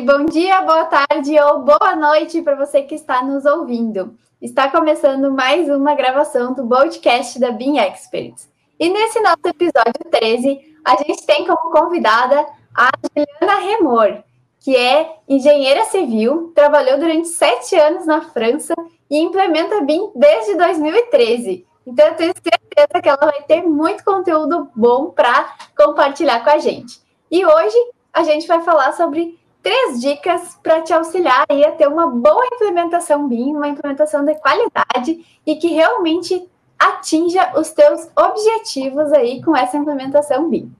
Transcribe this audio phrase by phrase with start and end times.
[0.00, 4.16] bom dia, boa tarde ou boa noite para você que está nos ouvindo.
[4.40, 8.48] Está começando mais uma gravação do podcast da Bean Experts.
[8.78, 14.22] E nesse nosso episódio 13, a gente tem como convidada a Juliana Remor,
[14.60, 18.74] que é engenheira civil, trabalhou durante sete anos na França
[19.10, 21.66] e implementa BIM desde 2013.
[21.86, 26.58] Então, eu tenho certeza que ela vai ter muito conteúdo bom para compartilhar com a
[26.58, 27.00] gente.
[27.30, 27.76] E hoje
[28.12, 33.28] a gente vai falar sobre três dicas para te auxiliar a ter uma boa implementação
[33.28, 39.76] BIM, uma implementação de qualidade e que realmente atinja os teus objetivos aí com essa
[39.76, 40.72] implementação BIM.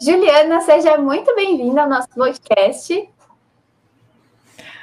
[0.00, 3.08] Juliana, seja muito bem-vinda ao nosso podcast.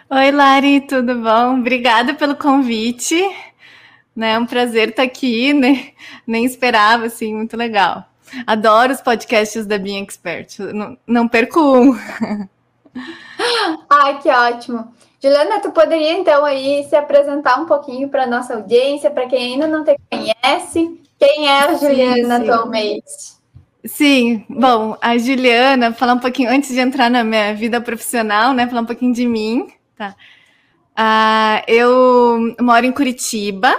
[0.10, 1.60] Oi, Lari, tudo bom?
[1.60, 3.16] Obrigada pelo convite.
[4.16, 5.92] Né, é um prazer estar aqui, né?
[6.26, 8.06] Nem esperava, assim, muito legal.
[8.46, 10.60] Adoro os podcasts da Bean Expert.
[10.74, 11.98] Não, não perco um.
[13.90, 14.94] Ai, que ótimo.
[15.22, 19.68] Juliana, tu poderia então aí se apresentar um pouquinho para nossa audiência, para quem ainda
[19.68, 22.50] não te conhece, quem é a Juliana sim, sim.
[22.50, 23.36] atualmente?
[23.86, 28.68] Sim, bom, a Juliana, falar um pouquinho antes de entrar na minha vida profissional, né?
[28.68, 30.16] Falar um pouquinho de mim, tá?
[30.98, 33.76] Uh, eu moro em Curitiba,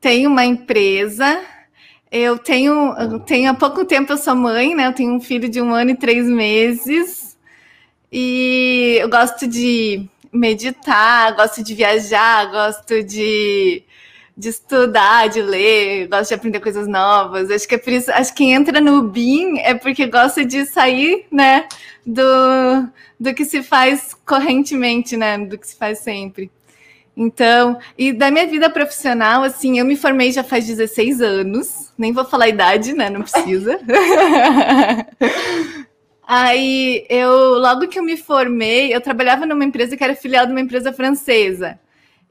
[0.00, 1.40] tenho uma empresa.
[2.10, 4.86] Eu tenho, eu tenho há pouco tempo eu sou mãe, né?
[4.86, 7.33] Eu tenho um filho de um ano e três meses.
[8.16, 13.82] E eu gosto de meditar, gosto de viajar, gosto de,
[14.36, 17.50] de estudar, de ler, gosto de aprender coisas novas.
[17.50, 21.26] Acho que é por isso, acho que entra no BIM é porque gosta de sair,
[21.28, 21.66] né,
[22.06, 26.52] do, do que se faz correntemente, né, do que se faz sempre.
[27.16, 32.12] Então, e da minha vida profissional, assim, eu me formei já faz 16 anos, nem
[32.12, 33.80] vou falar a idade, né, não precisa.
[36.26, 40.52] Aí eu, logo que eu me formei, eu trabalhava numa empresa que era filial de
[40.52, 41.78] uma empresa francesa.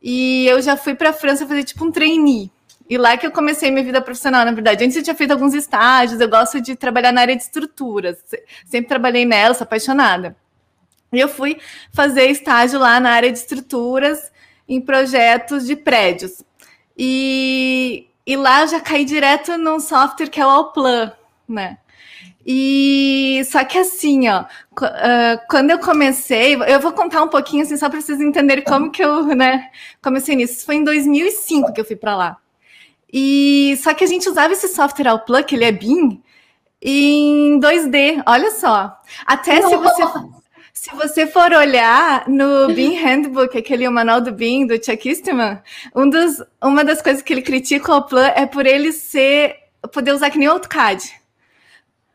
[0.01, 2.51] E eu já fui para a França fazer tipo um trainee.
[2.89, 4.83] E lá que eu comecei minha vida profissional, na verdade.
[4.83, 8.17] Antes eu tinha feito alguns estágios, eu gosto de trabalhar na área de estruturas.
[8.65, 10.35] Sempre trabalhei nela, sou apaixonada.
[11.11, 11.59] E eu fui
[11.93, 14.31] fazer estágio lá na área de estruturas
[14.67, 16.43] em projetos de prédios.
[16.97, 21.13] E, e lá já caí direto num software que é o Allplan,
[21.47, 21.77] né?
[22.45, 24.43] E só que assim, ó,
[25.49, 29.03] quando eu comecei, eu vou contar um pouquinho assim só para vocês entenderem como que
[29.03, 29.69] eu, né,
[30.01, 30.53] comecei nisso.
[30.53, 32.37] Isso foi em 2005 que eu fui para lá.
[33.11, 36.21] E só que a gente usava esse software Outlook, ele é BIM,
[36.81, 38.23] em 2D.
[38.25, 38.99] Olha só.
[39.25, 40.03] Até se você
[40.73, 45.61] se você for olhar no BIM Handbook, aquele manual do BIM do Chuck Eastman,
[45.95, 49.55] um dos, uma das coisas que ele critica o Plan é por ele ser
[49.93, 51.22] poder usar que nem AutoCAD.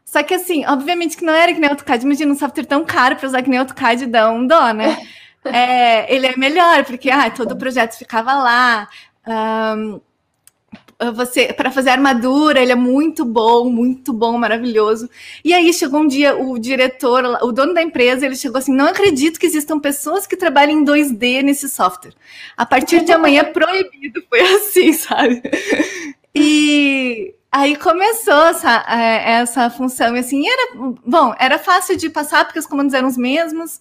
[0.08, 3.14] Só que assim, obviamente que não era que nem AutoCAD, imagina um software tão caro
[3.16, 4.96] para usar que nem AutoCAD dá um dó, né?
[5.44, 8.88] É, ele é melhor, porque ah, todo o projeto ficava lá.
[9.26, 10.00] Um,
[11.14, 15.08] você para fazer armadura, ele é muito bom, muito bom, maravilhoso.
[15.44, 18.88] E aí chegou um dia o diretor, o dono da empresa, ele chegou assim: "Não
[18.88, 22.14] acredito que existam pessoas que trabalhem em 2D nesse software.
[22.56, 24.22] A partir de amanhã é proibido".
[24.28, 25.40] Foi assim, sabe?
[26.34, 32.44] E Aí começou essa, é, essa função, e assim, era, bom, era fácil de passar,
[32.44, 33.80] porque os comandos eram os mesmos,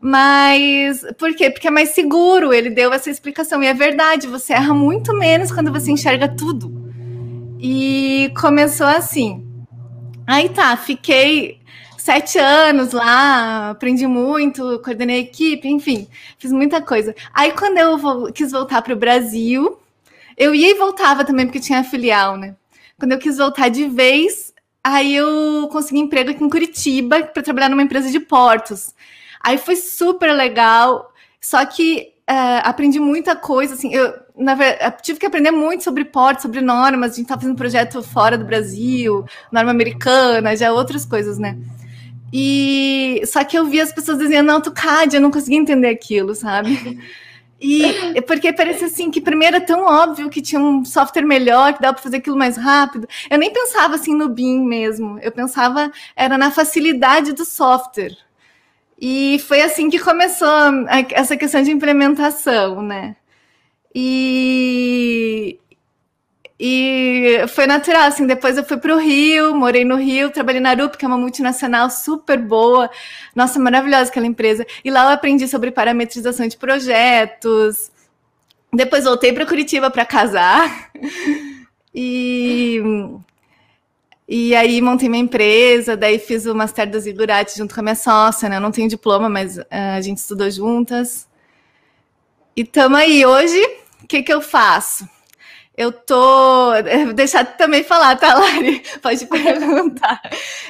[0.00, 1.50] mas por quê?
[1.50, 5.52] Porque é mais seguro, ele deu essa explicação, e é verdade, você erra muito menos
[5.52, 6.72] quando você enxerga tudo.
[7.60, 9.46] E começou assim.
[10.26, 11.60] Aí tá, fiquei
[11.98, 16.08] sete anos lá, aprendi muito, coordenei equipe, enfim,
[16.38, 17.14] fiz muita coisa.
[17.34, 19.78] Aí quando eu quis voltar para o Brasil,
[20.34, 22.56] eu ia e voltava também, porque tinha filial, né?
[23.02, 24.54] Quando eu quis voltar de vez,
[24.84, 28.94] aí eu consegui emprego aqui em Curitiba para trabalhar numa empresa de portos.
[29.42, 35.26] Aí foi super legal, só que uh, aprendi muita coisa, assim, eu, verdade, tive que
[35.26, 39.24] aprender muito sobre portos, sobre normas, a gente estava fazendo um projeto fora do Brasil,
[39.50, 41.58] norma americana, já outras coisas, né?
[42.32, 47.00] E só que eu vi as pessoas dizendo AutoCAD, eu não conseguia entender aquilo, sabe?
[47.62, 51.80] E porque parece assim que primeiro é tão óbvio que tinha um software melhor, que
[51.80, 53.08] dava para fazer aquilo mais rápido.
[53.30, 55.18] Eu nem pensava assim no BIM mesmo.
[55.20, 58.16] Eu pensava era na facilidade do software.
[59.00, 60.48] E foi assim que começou
[61.10, 63.16] essa questão de implementação, né?
[63.94, 65.58] E,
[66.64, 70.70] e foi natural, assim, depois eu fui para o Rio, morei no Rio, trabalhei na
[70.70, 72.88] Arup, que é uma multinacional super boa,
[73.34, 74.64] nossa, maravilhosa aquela empresa.
[74.84, 77.90] E lá eu aprendi sobre parametrização de projetos.
[78.72, 80.92] Depois voltei para Curitiba para casar.
[81.94, 82.80] E,
[84.26, 87.94] E aí montei minha empresa, daí fiz o Master do Zigurati junto com a minha
[87.94, 88.56] sócia, né?
[88.56, 91.28] Eu não tenho diploma, mas uh, a gente estudou juntas.
[92.56, 93.26] E tamo aí.
[93.26, 93.60] Hoje,
[94.02, 95.06] o que, que eu faço?
[95.76, 96.72] Eu tô.
[97.06, 98.82] Vou deixar também falar, tá, Lari?
[99.00, 100.20] Pode perguntar.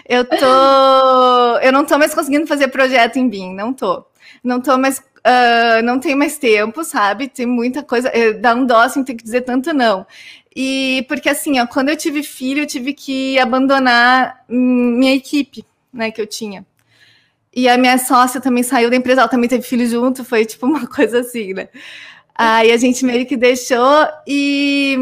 [0.09, 1.59] Eu tô.
[1.63, 4.05] Eu não tô mais conseguindo fazer projeto em BIM, não tô.
[4.43, 4.99] Não tô mais.
[4.99, 7.29] Uh, não tenho mais tempo, sabe?
[7.29, 8.09] Tem muita coisa.
[8.13, 10.07] Eh, dá um dó assim, ter que dizer tanto não.
[10.55, 16.11] E porque assim, ó, quando eu tive filho, eu tive que abandonar minha equipe, né,
[16.11, 16.67] que eu tinha.
[17.55, 20.67] E a minha sócia também saiu da empresa, ela também teve filho junto, foi tipo
[20.67, 21.69] uma coisa assim, né?
[22.35, 24.97] Aí a gente meio que deixou e,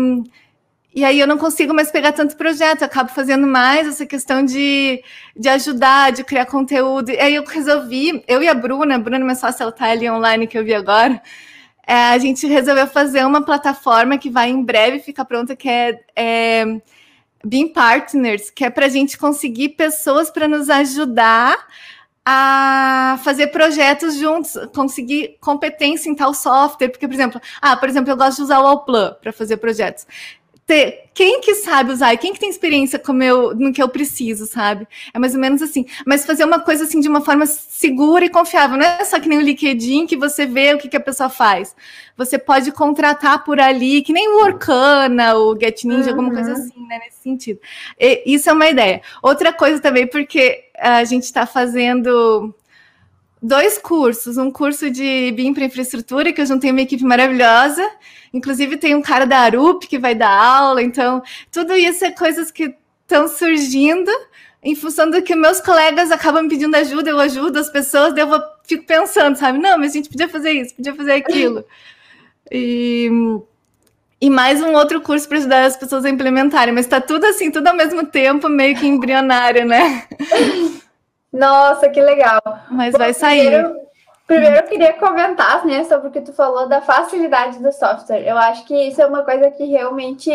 [0.94, 4.44] e aí eu não consigo mais pegar tanto projeto, eu acabo fazendo mais essa questão
[4.44, 5.03] de,
[5.37, 7.11] de ajudar, de criar conteúdo.
[7.11, 10.11] E aí eu resolvi, eu e a Bruna, a Bruna, minha sócia, ela tá ali
[10.11, 11.23] online que eu vi agora,
[11.87, 16.00] é, a gente resolveu fazer uma plataforma que vai em breve ficar pronta, que é,
[16.15, 16.65] é
[17.44, 21.56] Being Partners, que é para a gente conseguir pessoas para nos ajudar
[22.25, 28.11] a fazer projetos juntos, conseguir competência em tal software, porque, por exemplo, ah, por exemplo,
[28.11, 30.07] eu gosto de usar o Allplan para fazer projetos
[30.71, 34.47] ter, quem que sabe usar, quem que tem experiência como eu, no que eu preciso,
[34.47, 34.87] sabe?
[35.13, 35.85] É mais ou menos assim.
[36.07, 38.79] Mas fazer uma coisa assim de uma forma segura e confiável.
[38.79, 41.29] Não é só que nem o LinkedIn que você vê o que, que a pessoa
[41.29, 41.75] faz.
[42.17, 46.09] Você pode contratar por ali, que nem o Orkana, o Get Ninja, uhum.
[46.11, 47.01] alguma coisa assim, né?
[47.05, 47.59] Nesse sentido.
[47.99, 49.03] E, isso é uma ideia.
[49.21, 52.55] Outra coisa também, porque a gente está fazendo
[53.43, 57.88] dois cursos, um curso de BIM para infraestrutura, que eu juntei uma equipe maravilhosa,
[58.32, 62.50] inclusive tem um cara da Arup que vai dar aula, então tudo isso é coisas
[62.50, 64.11] que estão surgindo.
[64.62, 68.29] Em função do que meus colegas acabam me pedindo ajuda, eu ajudo as pessoas, daí
[68.29, 71.65] eu fico pensando, sabe, não, mas a gente podia fazer isso, podia fazer aquilo.
[72.53, 73.09] E,
[74.21, 77.51] e mais um outro curso para ajudar as pessoas a implementarem, mas está tudo assim,
[77.51, 80.07] tudo ao mesmo tempo, meio que embrionário, né?
[81.33, 82.41] Nossa, que legal.
[82.71, 83.49] Mas Bom, vai sair.
[83.51, 83.77] Primeiro,
[84.27, 88.27] primeiro eu queria comentar, né, sobre o que tu falou da facilidade do software.
[88.27, 90.31] Eu acho que isso é uma coisa que realmente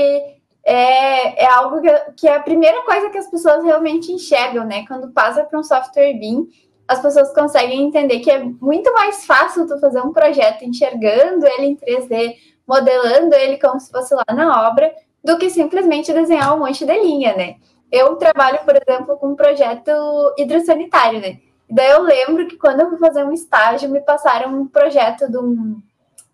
[0.65, 4.83] é, é algo que, que é a primeira coisa que as pessoas realmente enxergam, né?
[4.87, 6.47] Quando passa para um software BIM,
[6.87, 11.67] as pessoas conseguem entender que é muito mais fácil tu fazer um projeto enxergando ele
[11.67, 12.35] em 3D,
[12.67, 14.91] modelando ele como se fosse lá na obra,
[15.23, 17.55] do que simplesmente desenhar um monte de linha, né?
[17.91, 19.91] eu trabalho, por exemplo, com um projeto
[20.37, 21.39] hidrossanitário, né?
[21.69, 25.37] Daí eu lembro que quando eu fui fazer um estágio, me passaram um projeto de
[25.37, 25.81] um.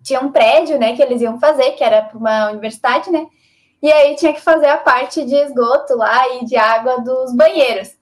[0.04, 3.28] Tinha um prédio, né, que eles iam fazer, que era para uma universidade, né?
[3.82, 7.96] E aí tinha que fazer a parte de esgoto lá e de água dos banheiros.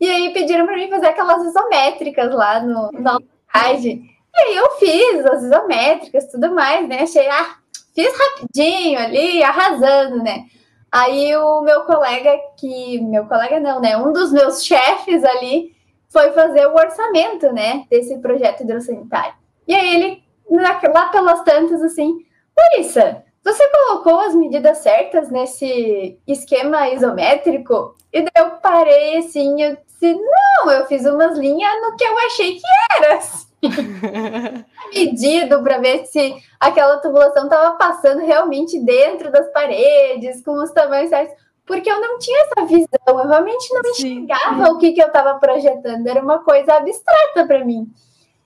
[0.00, 4.02] E aí pediram para mim fazer aquelas isométricas lá no, na unidade.
[4.36, 7.02] E aí eu fiz as isométricas, tudo mais, né?
[7.02, 7.56] Achei, ah,
[7.94, 10.44] fiz rapidinho ali, arrasando, né?
[10.90, 13.00] Aí o meu colega, que.
[13.00, 13.96] Meu colega não, né?
[13.96, 15.74] Um dos meus chefes ali
[16.08, 17.84] foi fazer o orçamento, né?
[17.90, 19.34] Desse projeto hidrossanitário.
[19.66, 22.18] E aí ele, lá pelas tantas, assim,
[22.56, 27.96] Larissa, você colocou as medidas certas nesse esquema isométrico?
[28.12, 32.18] E daí eu parei assim, eu disse, não, eu fiz umas linhas no que eu
[32.18, 32.62] achei que
[32.96, 33.20] era.
[34.92, 41.10] medido para ver se aquela tubulação estava passando realmente dentro das paredes, com os tamanhos
[41.10, 45.06] certos, porque eu não tinha essa visão, eu realmente não enxergava o que, que eu
[45.06, 47.88] estava projetando, era uma coisa abstrata para mim.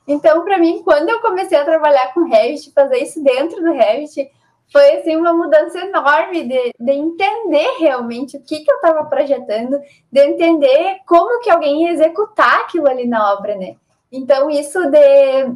[0.07, 4.31] Então, para mim, quando eu comecei a trabalhar com Revit, fazer isso dentro do Revit,
[4.73, 9.79] foi assim uma mudança enorme de, de entender realmente o que, que eu estava projetando,
[10.11, 13.77] de entender como que alguém ia executar aquilo ali na obra, né?
[14.11, 15.53] Então, isso de,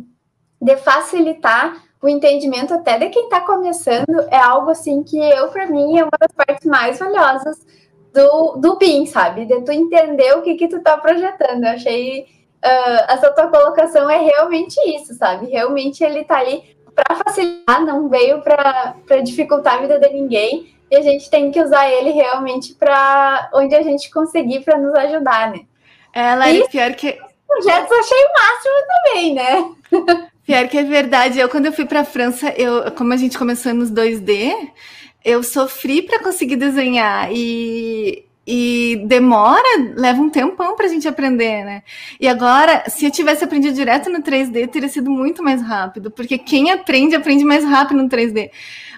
[0.60, 5.66] de facilitar o entendimento até de quem está começando é algo assim que eu, para
[5.66, 7.58] mim, é uma das partes mais valiosas
[8.12, 9.46] do, do BIM, sabe?
[9.46, 11.64] De tu entender o que, que tu está projetando.
[11.64, 15.46] Eu achei uh, essa tua colocação é realmente isso, sabe?
[15.46, 20.74] Realmente ele está ali para facilitar, não veio para dificultar a vida de ninguém.
[20.90, 24.94] E a gente tem que usar ele realmente para onde a gente conseguir para nos
[24.94, 25.60] ajudar, né?
[26.12, 27.18] É, Larry, pior que
[27.52, 30.28] projetos achei o máximo também, né?
[30.44, 31.38] Pior que é verdade.
[31.38, 34.52] Eu, quando eu fui para a França, eu, como a gente começou nos 2D,
[35.24, 41.64] eu sofri para conseguir desenhar e, e demora, leva um tempão para a gente aprender,
[41.64, 41.82] né?
[42.18, 46.36] E agora, se eu tivesse aprendido direto no 3D, teria sido muito mais rápido, porque
[46.36, 48.50] quem aprende, aprende mais rápido no 3D.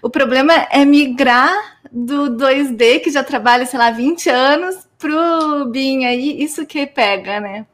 [0.03, 1.53] O problema é migrar
[1.93, 7.39] do 2D, que já trabalha, sei lá, 20 anos, pro BIM aí, isso que pega,
[7.39, 7.67] né?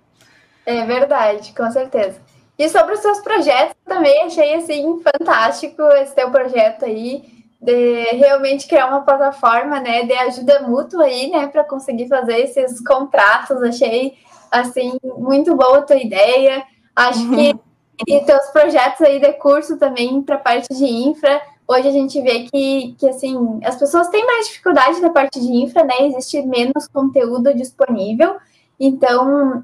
[0.70, 2.20] É verdade, com certeza.
[2.58, 7.24] E sobre os seus projetos, também achei assim fantástico esse teu projeto aí
[7.60, 12.80] de realmente criar uma plataforma, né, de ajuda mútua aí, né, para conseguir fazer esses
[12.82, 13.62] contratos.
[13.62, 14.14] Achei
[14.50, 16.62] assim muito boa a tua ideia.
[16.94, 17.34] Acho uhum.
[17.34, 17.60] que
[18.06, 21.40] e teus projetos aí de curso também para parte de infra.
[21.68, 25.52] Hoje a gente vê que, que assim, as pessoas têm mais dificuldade na parte de
[25.52, 25.94] infra, né?
[26.00, 28.36] Existe menos conteúdo disponível.
[28.78, 29.62] Então,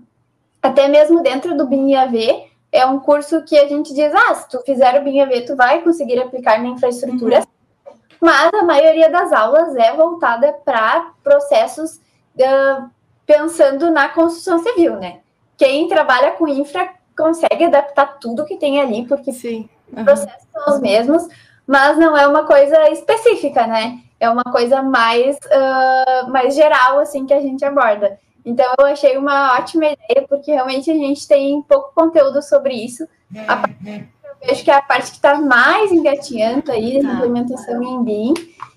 [0.66, 4.60] até mesmo dentro do BINIAV, é um curso que a gente diz, ah, se tu
[4.62, 7.38] fizer o BINIAV, tu vai conseguir aplicar na infraestrutura.
[7.38, 7.94] Uhum.
[8.20, 12.00] Mas a maioria das aulas é voltada para processos
[12.36, 12.90] uh,
[13.24, 15.20] pensando na construção civil, né?
[15.56, 19.68] Quem trabalha com infra consegue adaptar tudo que tem ali, porque Sim.
[19.92, 20.00] Uhum.
[20.00, 21.28] os processos são os mesmos,
[21.66, 24.00] mas não é uma coisa específica, né?
[24.18, 28.18] É uma coisa mais, uh, mais geral, assim, que a gente aborda.
[28.46, 33.06] Então, eu achei uma ótima ideia, porque realmente a gente tem pouco conteúdo sobre isso.
[33.48, 37.12] A parte, eu vejo que é a parte que está mais engatinhando aí, tá.
[37.12, 38.34] implementação em BIM.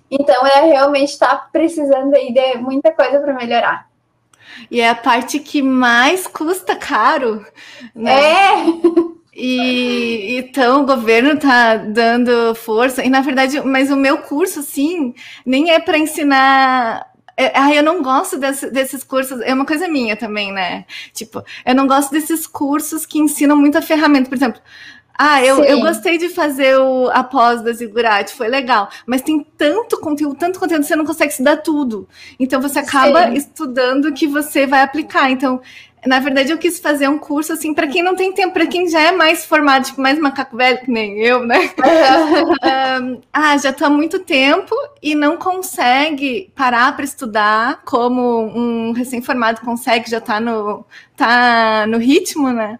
[0.09, 3.87] Então, é realmente está precisando aí de muita coisa para melhorar.
[4.71, 7.45] E é a parte que mais custa caro.
[7.93, 8.11] Né?
[8.11, 8.55] É!
[9.41, 15.13] E então o governo tá dando força, e na verdade, mas o meu curso, sim,
[15.45, 17.08] nem é para ensinar.
[17.53, 20.85] Ai, eu não gosto desse, desses cursos, é uma coisa minha também, né?
[21.13, 24.29] Tipo, eu não gosto desses cursos que ensinam muita ferramenta.
[24.29, 24.61] Por exemplo,
[25.21, 28.89] ah, eu, eu gostei de fazer o, a pós da Zigurati, foi legal.
[29.05, 32.07] Mas tem tanto conteúdo, tanto conteúdo, você não consegue estudar tudo.
[32.39, 33.33] Então você acaba Sim.
[33.33, 35.29] estudando o que você vai aplicar.
[35.29, 35.61] Então,
[36.05, 38.87] na verdade, eu quis fazer um curso assim para quem não tem tempo, para quem
[38.87, 41.71] já é mais formado, tipo, mais macaco velho que nem eu, né?
[43.33, 48.21] ah, já está há muito tempo e não consegue parar para estudar como
[48.55, 52.79] um recém-formado consegue, já está no, tá no ritmo, né?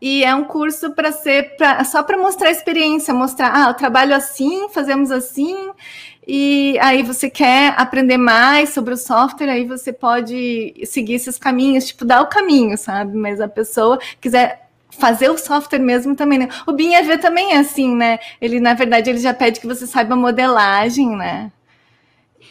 [0.00, 3.74] E é um curso para ser pra, só para mostrar a experiência, mostrar, ah, eu
[3.74, 5.70] trabalho assim, fazemos assim,
[6.26, 11.86] e aí você quer aprender mais sobre o software, aí você pode seguir esses caminhos,
[11.86, 13.16] tipo, dar o caminho, sabe?
[13.16, 16.48] Mas a pessoa quiser fazer o software mesmo também, né?
[16.66, 18.18] O BIM-EV também é assim, né?
[18.40, 21.50] Ele, na verdade, ele já pede que você saiba modelagem, né?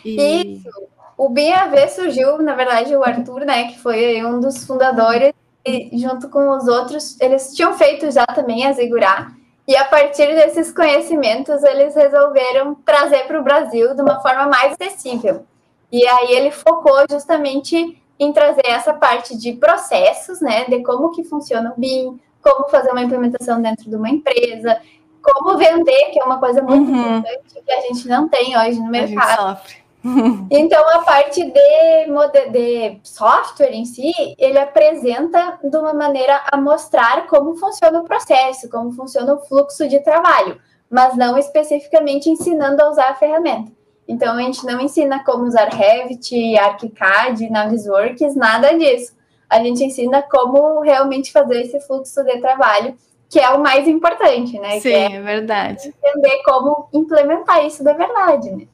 [0.03, 0.55] E...
[0.55, 0.89] Isso.
[1.17, 5.33] O BIM-EV surgiu, na verdade, o Arthur, né, que foi um dos fundadores,
[5.65, 9.35] e junto com os outros, eles tinham feito já também a Zigurar,
[9.69, 14.73] e a partir desses conhecimentos, eles resolveram trazer para o Brasil de uma forma mais
[14.73, 15.45] acessível.
[15.91, 21.23] E aí ele focou justamente em trazer essa parte de processos, né, de como que
[21.23, 24.81] funciona o BIM, como fazer uma implementação dentro de uma empresa,
[25.21, 27.17] como vender, que é uma coisa muito uhum.
[27.19, 29.19] importante que a gente não tem hoje no mercado.
[29.19, 29.75] A gente sofre.
[30.51, 37.27] Então, a parte de, de software em si, ele apresenta de uma maneira a mostrar
[37.27, 42.89] como funciona o processo, como funciona o fluxo de trabalho, mas não especificamente ensinando a
[42.89, 43.71] usar a ferramenta.
[44.07, 49.13] Então, a gente não ensina como usar Revit, ArchiCAD, Navisworks, nada disso.
[49.47, 52.95] A gente ensina como realmente fazer esse fluxo de trabalho,
[53.29, 54.79] que é o mais importante, né?
[54.79, 55.93] Sim, é, é verdade.
[56.03, 58.67] Entender como implementar isso de verdade, né?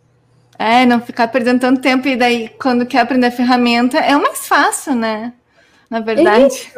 [0.57, 4.21] É, não ficar perdendo tanto tempo e daí quando quer aprender a ferramenta é o
[4.21, 5.33] mais fácil, né?
[5.89, 6.47] Na verdade.
[6.47, 6.71] Isso.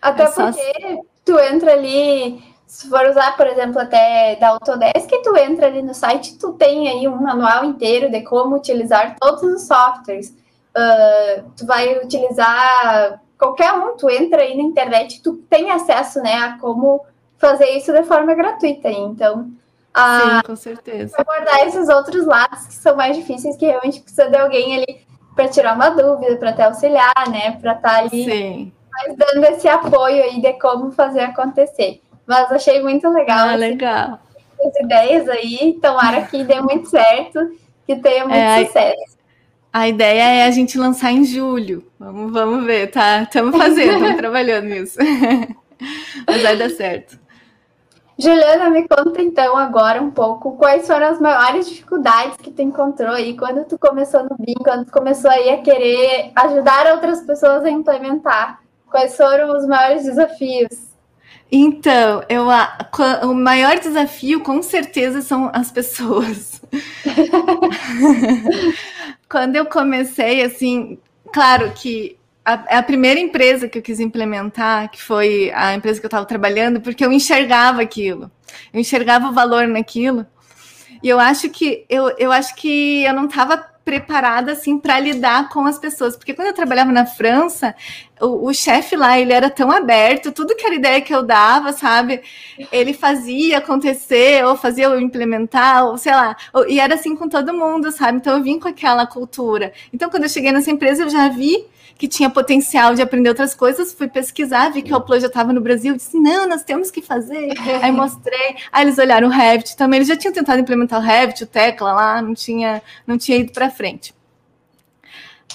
[0.00, 1.02] Até é porque só...
[1.24, 5.94] tu entra ali, se for usar, por exemplo, até da Autodesk, tu entra ali no
[5.94, 10.34] site, tu tem aí um manual inteiro de como utilizar todos os softwares.
[10.74, 16.34] Uh, tu vai utilizar qualquer um, tu entra aí na internet, tu tem acesso, né,
[16.34, 17.04] a como
[17.36, 18.88] fazer isso de forma gratuita.
[18.88, 19.50] Então,
[19.94, 21.14] a, Sim, com certeza.
[21.18, 25.48] abordar esses outros lados que são mais difíceis, que realmente precisa de alguém ali para
[25.48, 27.52] tirar uma dúvida, para te auxiliar, né?
[27.60, 28.72] Para estar tá ali Sim.
[28.90, 32.00] Mas dando esse apoio aí de como fazer acontecer.
[32.26, 33.48] Mas achei muito legal.
[33.48, 34.20] Ah, legal.
[34.64, 37.40] As ideias aí, tomara que dê muito certo,
[37.86, 39.18] que tenha muito é, sucesso.
[39.72, 41.84] A ideia é a gente lançar em julho.
[41.98, 43.22] Vamos, vamos ver, tá?
[43.22, 44.98] Estamos fazendo, estamos trabalhando nisso.
[46.28, 47.18] Mas vai dar certo.
[48.18, 53.12] Juliana, me conta então agora um pouco quais foram as maiores dificuldades que tu encontrou
[53.12, 57.64] aí quando tu começou no BIM, quando tu começou aí a querer ajudar outras pessoas
[57.64, 58.60] a implementar.
[58.90, 60.92] Quais foram os maiores desafios?
[61.50, 62.46] Então, eu,
[63.28, 66.60] o maior desafio, com certeza, são as pessoas.
[69.28, 70.98] Quando eu comecei, assim,
[71.32, 76.06] claro que a, a, primeira empresa que eu quis implementar, que foi a empresa que
[76.06, 78.30] eu estava trabalhando, porque eu enxergava aquilo,
[78.72, 80.26] eu enxergava o valor naquilo,
[81.02, 85.48] e eu acho que eu, eu acho que eu não estava preparada assim para lidar
[85.48, 87.74] com as pessoas, porque quando eu trabalhava na França,
[88.20, 91.72] o, o chefe lá, ele era tão aberto, tudo que era ideia que eu dava,
[91.72, 92.22] sabe?
[92.70, 96.36] Ele fazia acontecer, ou fazia eu implementar, ou sei lá.
[96.52, 98.18] Ou, e era assim com todo mundo, sabe?
[98.18, 99.72] Então eu vim com aquela cultura.
[99.92, 101.66] Então, quando eu cheguei nessa empresa, eu já vi
[102.02, 105.52] que tinha potencial de aprender outras coisas, fui pesquisar, vi que o Upload já estava
[105.52, 107.54] no Brasil, disse, não, nós temos que fazer.
[107.80, 111.44] Aí mostrei, aí eles olharam o Revit também, eles já tinham tentado implementar o Revit,
[111.44, 114.12] o Tecla lá, não tinha, não tinha ido para frente.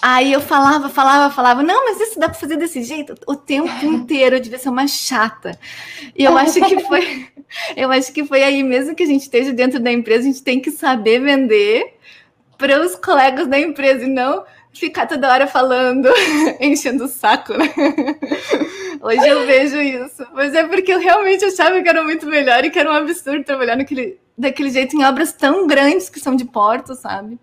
[0.02, 3.68] Aí eu falava, falava, falava, não, mas isso dá para fazer desse jeito o tempo
[3.84, 5.60] inteiro, eu devia ser uma chata.
[6.16, 7.28] E eu acho que foi,
[7.76, 10.44] eu acho que foi aí mesmo que a gente esteja dentro da empresa, a gente
[10.44, 11.98] tem que saber vender
[12.58, 14.46] para os colegas da empresa e não
[14.80, 16.10] ficar toda hora falando,
[16.60, 17.74] enchendo o saco, né?
[19.02, 20.26] Hoje eu vejo isso.
[20.34, 23.44] Mas é porque eu realmente achava que era muito melhor e que era um absurdo
[23.44, 27.40] trabalhar naquele, daquele jeito em obras tão grandes que são de porto, sabe?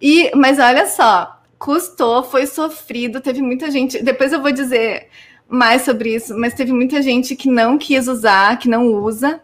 [0.00, 4.02] E, mas olha só, custou, foi sofrido, teve muita gente.
[4.02, 5.08] Depois eu vou dizer
[5.48, 9.40] mais sobre isso, mas teve muita gente que não quis usar, que não usa.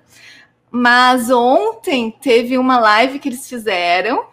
[0.71, 4.32] Mas ontem teve uma live que eles fizeram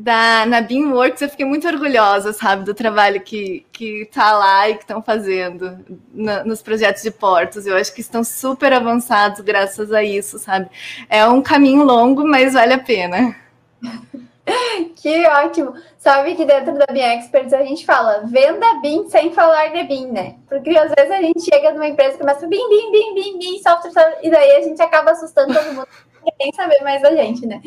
[0.00, 4.74] da, na Beamworks, eu fiquei muito orgulhosa, sabe, do trabalho que, que tá lá e
[4.74, 5.78] que estão fazendo
[6.12, 7.66] na, nos projetos de portos.
[7.66, 10.70] Eu acho que estão super avançados graças a isso, sabe?
[11.08, 13.36] É um caminho longo, mas vale a pena.
[14.96, 15.74] que ótimo!
[15.98, 20.06] Sabe que dentro da Beam Experts a gente fala venda BIM sem falar de BIM,
[20.06, 20.36] né?
[20.48, 23.58] Porque às vezes a gente chega numa empresa e começa BIM, BIM, BIM, BIM, BIM,
[23.58, 25.88] software, software, e daí a gente acaba assustando todo mundo,
[26.40, 27.60] nem saber mais da gente, né?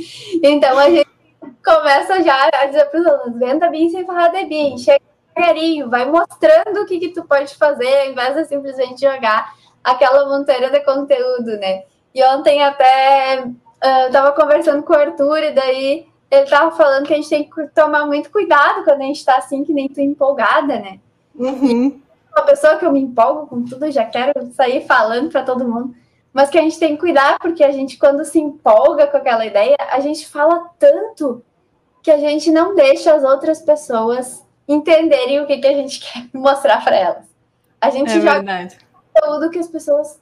[0.43, 1.12] Então a gente
[1.63, 5.01] começa já a dizer para os alunos, venda BIM sem falar de BIM, chega
[5.33, 10.29] devagarinho, vai mostrando o que, que tu pode fazer, ao invés de simplesmente jogar aquela
[10.29, 11.83] monteira de conteúdo, né?
[12.13, 17.13] E ontem até uh, tava conversando com o Arthur, e daí ele tava falando que
[17.13, 19.99] a gente tem que tomar muito cuidado quando a gente tá assim, que nem tu
[19.99, 20.99] empolgada, né?
[21.35, 21.99] Uhum.
[22.35, 25.95] Uma pessoa que eu me empolgo com tudo, já quero sair falando para todo mundo
[26.33, 29.45] mas que a gente tem que cuidar, porque a gente, quando se empolga com aquela
[29.45, 31.43] ideia, a gente fala tanto
[32.01, 36.27] que a gente não deixa as outras pessoas entenderem o que, que a gente quer
[36.33, 37.25] mostrar para elas.
[37.79, 38.77] A gente é joga verdade.
[39.13, 40.19] conteúdo que as pessoas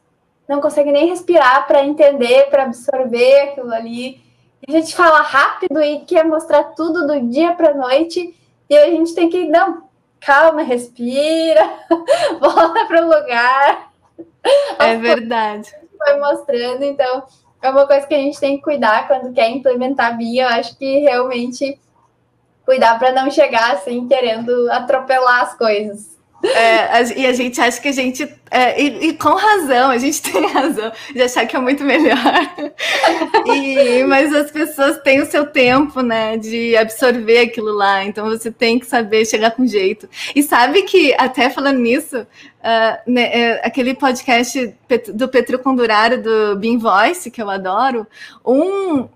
[0.50, 4.22] não conseguem nem respirar para entender, para absorver aquilo ali.
[4.68, 8.36] a gente fala rápido e quer mostrar tudo do dia para noite,
[8.70, 9.84] e a gente tem que, não,
[10.20, 11.72] calma, respira,
[12.40, 13.92] volta para o lugar.
[14.78, 17.24] É verdade foi mostrando, então
[17.62, 20.40] é uma coisa que a gente tem que cuidar quando quer implementar BIM.
[20.40, 21.80] Eu acho que realmente
[22.66, 26.21] cuidar para não chegar assim querendo atropelar as coisas.
[26.44, 28.28] É, e a gente acha que a gente.
[28.50, 32.18] É, e, e, com razão, a gente tem razão de achar que é muito melhor.
[33.46, 38.04] E, mas as pessoas têm o seu tempo, né, de absorver aquilo lá.
[38.04, 40.10] Então você tem que saber chegar com jeito.
[40.36, 44.74] E sabe que, até falando nisso, uh, né, é, aquele podcast
[45.14, 48.08] do Petro Conduraro, do Beam Voice, que eu adoro,
[48.46, 49.08] um,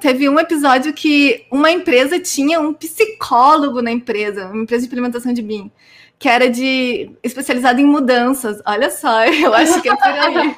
[0.00, 5.32] teve um episódio que uma empresa tinha um psicólogo na empresa, uma empresa de implementação
[5.32, 5.70] de BIM
[6.18, 8.60] que era de especializado em mudanças.
[8.66, 10.56] Olha só, eu acho que é por aí.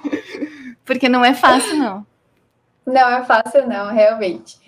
[0.85, 2.07] Porque não é fácil, não.
[2.88, 4.59] Não é fácil, não, realmente.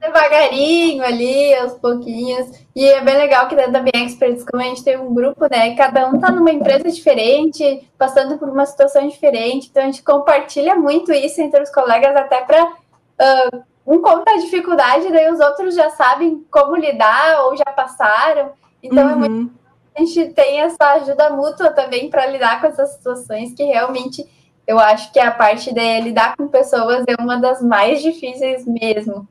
[0.00, 2.50] devagarinho ali, aos pouquinhos.
[2.74, 5.46] E é bem legal que dentro da Bem Experts, como a gente tem um grupo,
[5.48, 5.76] né?
[5.76, 9.68] Cada um tá numa empresa diferente, passando por uma situação diferente.
[9.70, 14.38] Então a gente compartilha muito isso entre os colegas, até para uh, um conta a
[14.38, 18.50] dificuldade, daí os outros já sabem como lidar ou já passaram.
[18.84, 19.12] Então, uhum.
[19.12, 19.50] é muito uhum.
[19.96, 24.24] a gente tem essa ajuda mútua também para lidar com essas situações que realmente
[24.66, 29.26] eu acho que a parte de lidar com pessoas é uma das mais difíceis mesmo.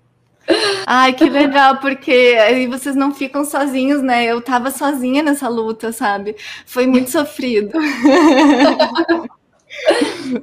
[0.85, 4.25] Ai, que legal, porque aí vocês não ficam sozinhos, né?
[4.25, 6.35] Eu tava sozinha nessa luta, sabe?
[6.65, 7.71] Foi muito sofrido.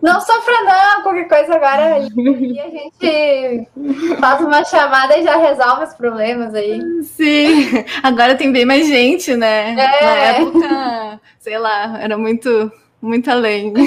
[0.03, 3.69] Não sofra não, qualquer coisa agora a gente
[4.21, 6.81] faz uma chamada e já resolve os problemas aí.
[7.03, 9.73] Sim, agora tem bem mais gente, né?
[9.73, 10.05] É.
[10.05, 13.73] Na época, sei lá, era muito, muito além.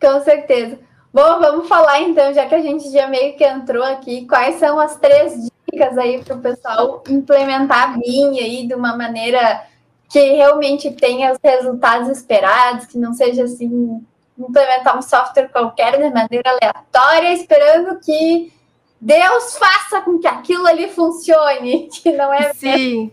[0.00, 0.78] Com certeza.
[1.12, 4.78] Bom, vamos falar então, já que a gente já meio que entrou aqui, quais são
[4.78, 9.62] as três dicas aí para o pessoal implementar a BIM aí de uma maneira
[10.08, 14.02] que realmente tenha os resultados esperados, que não seja assim
[14.38, 18.52] implementar um software qualquer de maneira aleatória, esperando que
[19.00, 23.12] Deus faça com que aquilo ali funcione, que não é Sim.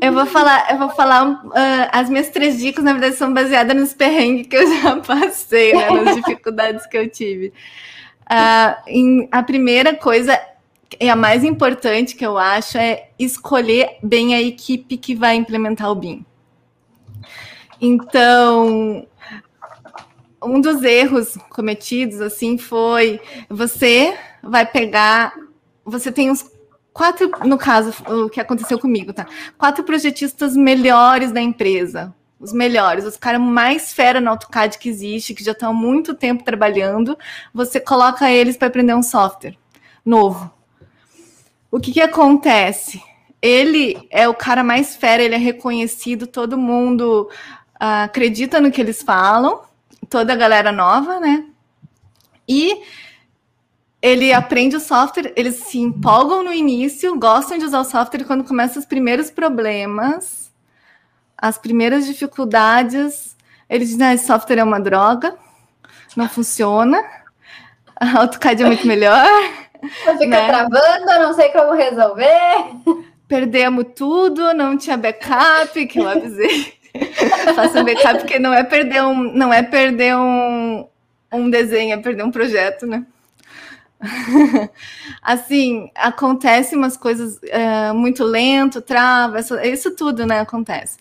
[0.00, 1.52] Eu vou falar, eu vou falar uh,
[1.90, 5.90] as minhas três dicas, na verdade, são baseadas nos perrengues que eu já passei, né,
[5.90, 7.52] nas dificuldades que eu tive.
[8.30, 10.40] Uh, em, a primeira coisa
[11.00, 15.90] e a mais importante que eu acho é escolher bem a equipe que vai implementar
[15.90, 16.24] o BIM.
[17.80, 19.06] Então,
[20.42, 23.20] um dos erros cometidos assim foi
[23.50, 25.34] você vai pegar,
[25.84, 26.48] você tem uns
[26.92, 29.26] quatro, no caso, o que aconteceu comigo, tá?
[29.58, 32.14] Quatro projetistas melhores da empresa.
[32.38, 36.14] Os melhores, os caras mais fera no AutoCAD que existe, que já estão há muito
[36.14, 37.16] tempo trabalhando,
[37.52, 39.56] você coloca eles para aprender um software
[40.04, 40.50] novo.
[41.76, 43.02] O que, que acontece?
[43.42, 47.28] Ele é o cara mais fera, ele é reconhecido, todo mundo
[47.74, 49.60] uh, acredita no que eles falam,
[50.08, 51.44] toda a galera nova, né?
[52.48, 52.80] E
[54.00, 58.42] ele aprende o software, eles se empolgam no início, gostam de usar o software, quando
[58.42, 60.50] começam os primeiros problemas,
[61.36, 63.36] as primeiras dificuldades,
[63.68, 65.36] eles dizem: ah, esse software é uma droga,
[66.16, 67.04] não funciona,
[67.94, 69.28] a AutoCAD é muito melhor.
[70.18, 70.46] Fica né?
[70.46, 72.64] travando, não sei como resolver.
[73.28, 76.74] Perdemos tudo, não tinha backup, que eu avisei.
[77.54, 80.86] Faça backup, porque não é perder um, não é perder um,
[81.32, 83.04] um desenho, é perder um projeto, né?
[85.22, 90.40] assim, acontece umas coisas uh, muito lento, trava, isso, isso, tudo, né?
[90.40, 90.98] Acontece.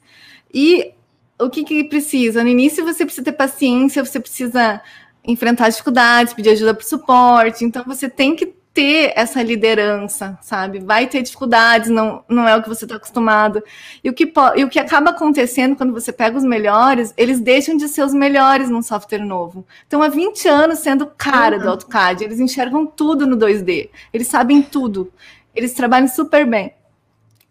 [0.53, 0.93] E
[1.39, 2.43] o que, que precisa?
[2.43, 4.81] No início você precisa ter paciência, você precisa
[5.27, 10.79] enfrentar dificuldades, pedir ajuda para o suporte, então você tem que ter essa liderança, sabe?
[10.79, 13.63] Vai ter dificuldades, não, não é o que você está acostumado.
[14.03, 17.77] E o, que, e o que acaba acontecendo quando você pega os melhores, eles deixam
[17.77, 19.65] de ser os melhores num software novo.
[19.87, 21.63] Então, há 20 anos sendo cara uhum.
[21.63, 25.09] do AutoCAD, eles enxergam tudo no 2D, eles sabem tudo,
[25.55, 26.73] eles trabalham super bem.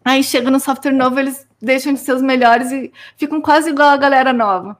[0.05, 3.89] Aí chega no software novo, eles deixam de ser os melhores e ficam quase igual
[3.89, 4.77] a galera nova.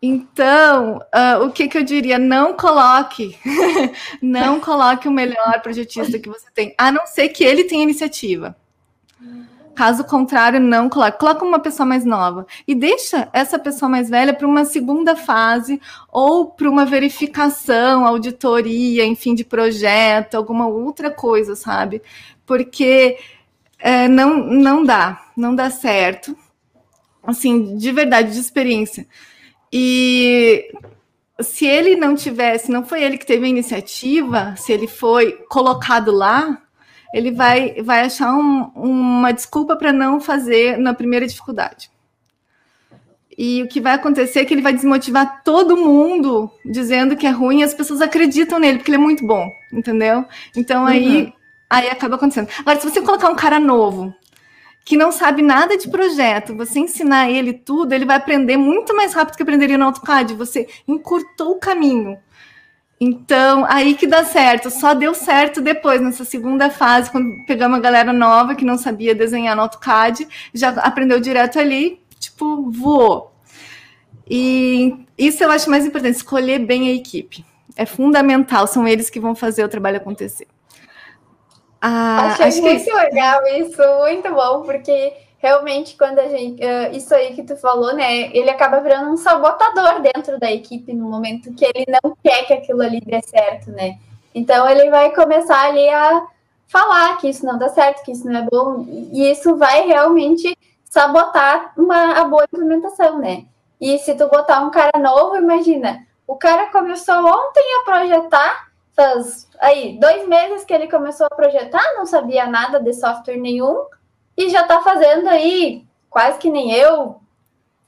[0.00, 2.18] Então, uh, o que, que eu diria?
[2.18, 3.36] Não coloque,
[4.22, 8.56] não coloque o melhor projetista que você tem, a não ser que ele tenha iniciativa.
[9.74, 11.18] Caso contrário, não coloque.
[11.18, 15.80] Coloca uma pessoa mais nova e deixa essa pessoa mais velha para uma segunda fase
[16.10, 22.02] ou para uma verificação, auditoria, enfim, de projeto, alguma outra coisa, sabe?
[22.44, 23.18] Porque
[23.78, 26.36] é, não, não dá, não dá certo.
[27.22, 29.06] Assim, de verdade, de experiência
[29.72, 30.72] e
[31.40, 36.10] se ele não tivesse, não foi ele que teve a iniciativa, se ele foi colocado
[36.10, 36.60] lá,
[37.14, 41.90] ele vai, vai achar um, uma desculpa para não fazer na primeira dificuldade.
[43.36, 47.30] E o que vai acontecer é que ele vai desmotivar todo mundo dizendo que é
[47.30, 50.24] ruim e as pessoas acreditam nele, porque ele é muito bom, entendeu?
[50.56, 51.32] Então aí, uhum.
[51.70, 52.48] aí acaba acontecendo.
[52.58, 54.12] Agora, se você colocar um cara novo,
[54.88, 59.12] que não sabe nada de projeto, você ensinar ele tudo, ele vai aprender muito mais
[59.12, 60.32] rápido que aprenderia no AutoCAD.
[60.32, 62.16] Você encurtou o caminho.
[62.98, 64.70] Então, aí que dá certo.
[64.70, 69.14] Só deu certo depois, nessa segunda fase, quando pegamos uma galera nova que não sabia
[69.14, 73.30] desenhar no AutoCAD, já aprendeu direto ali, tipo, voou.
[74.26, 77.44] E isso eu acho mais importante, escolher bem a equipe.
[77.76, 80.46] É fundamental, são eles que vão fazer o trabalho acontecer.
[81.80, 82.92] Ah, Achei muito que...
[82.92, 86.62] legal isso, muito bom, porque realmente quando a gente.
[86.62, 88.36] Uh, isso aí que tu falou, né?
[88.36, 92.52] Ele acaba virando um sabotador dentro da equipe no momento que ele não quer que
[92.52, 93.98] aquilo ali dê certo, né?
[94.34, 96.26] Então ele vai começar ali a
[96.66, 100.56] falar que isso não dá certo, que isso não é bom, e isso vai realmente
[100.84, 103.44] sabotar uma a boa implementação, né?
[103.80, 108.67] E se tu botar um cara novo, imagina, o cara começou ontem a projetar
[108.98, 113.84] faz aí dois meses que ele começou a projetar, não sabia nada de software nenhum
[114.36, 117.20] e já está fazendo aí quase que nem eu.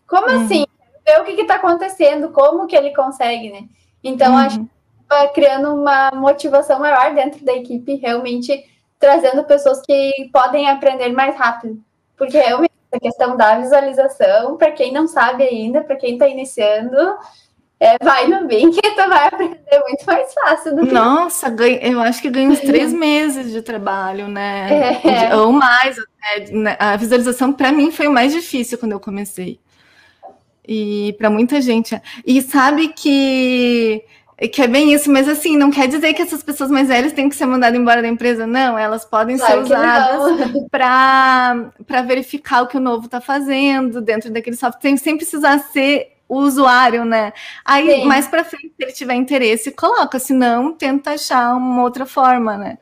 [0.07, 0.45] Como uhum.
[0.45, 0.65] assim?
[1.05, 3.65] Ver o que está acontecendo, como que ele consegue, né?
[4.05, 4.39] Então, uhum.
[4.39, 4.71] acho que
[5.09, 8.65] vai criando uma motivação maior dentro da equipe, realmente
[8.97, 11.83] trazendo pessoas que podem aprender mais rápido.
[12.17, 17.17] Porque realmente a questão da visualização, para quem não sabe ainda, para quem está iniciando,
[17.83, 20.93] é, vai no Bing que tu vai aprender muito mais fácil do que.
[20.93, 21.49] Nossa,
[21.81, 25.01] eu acho que ganha uns três meses de trabalho, né?
[25.03, 25.35] É.
[25.35, 25.97] Ou mais.
[26.53, 26.77] Né?
[26.79, 29.59] A visualização, para mim, foi o mais difícil quando eu comecei.
[30.69, 31.99] E para muita gente.
[32.27, 34.05] E sabe que.
[34.53, 37.29] Que é bem isso, mas assim, não quer dizer que essas pessoas mais velhas têm
[37.29, 38.79] que ser mandadas embora da empresa, não.
[38.79, 44.57] Elas podem claro ser usadas para verificar o que o novo está fazendo dentro daquele
[44.57, 47.33] software, sem precisar ser o usuário, né?
[47.65, 48.05] Aí, Sim.
[48.05, 52.57] mais para frente, se ele tiver interesse, coloca, se não, tenta achar uma outra forma,
[52.57, 52.79] né?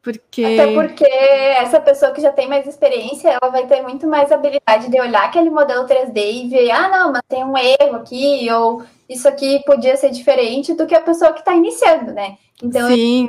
[0.00, 0.44] Porque...
[0.44, 4.88] Até porque essa pessoa que já tem mais experiência, ela vai ter muito mais habilidade
[4.88, 8.84] de olhar aquele modelo 3D e ver, ah, não, mas tem um erro aqui, ou
[9.08, 12.38] isso aqui podia ser diferente do que a pessoa que está iniciando, né?
[12.62, 13.28] Então, Sim.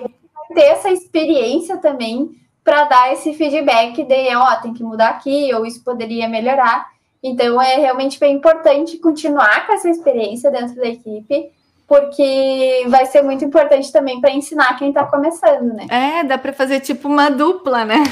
[0.51, 2.29] é ter essa experiência também
[2.63, 6.87] para dar esse feedback de, ó, oh, tem que mudar aqui, ou isso poderia melhorar.
[7.21, 11.51] Então, é realmente bem importante continuar com essa experiência dentro da equipe,
[11.87, 15.87] porque vai ser muito importante também para ensinar quem está começando, né?
[15.89, 18.03] É, dá para fazer tipo uma dupla, né?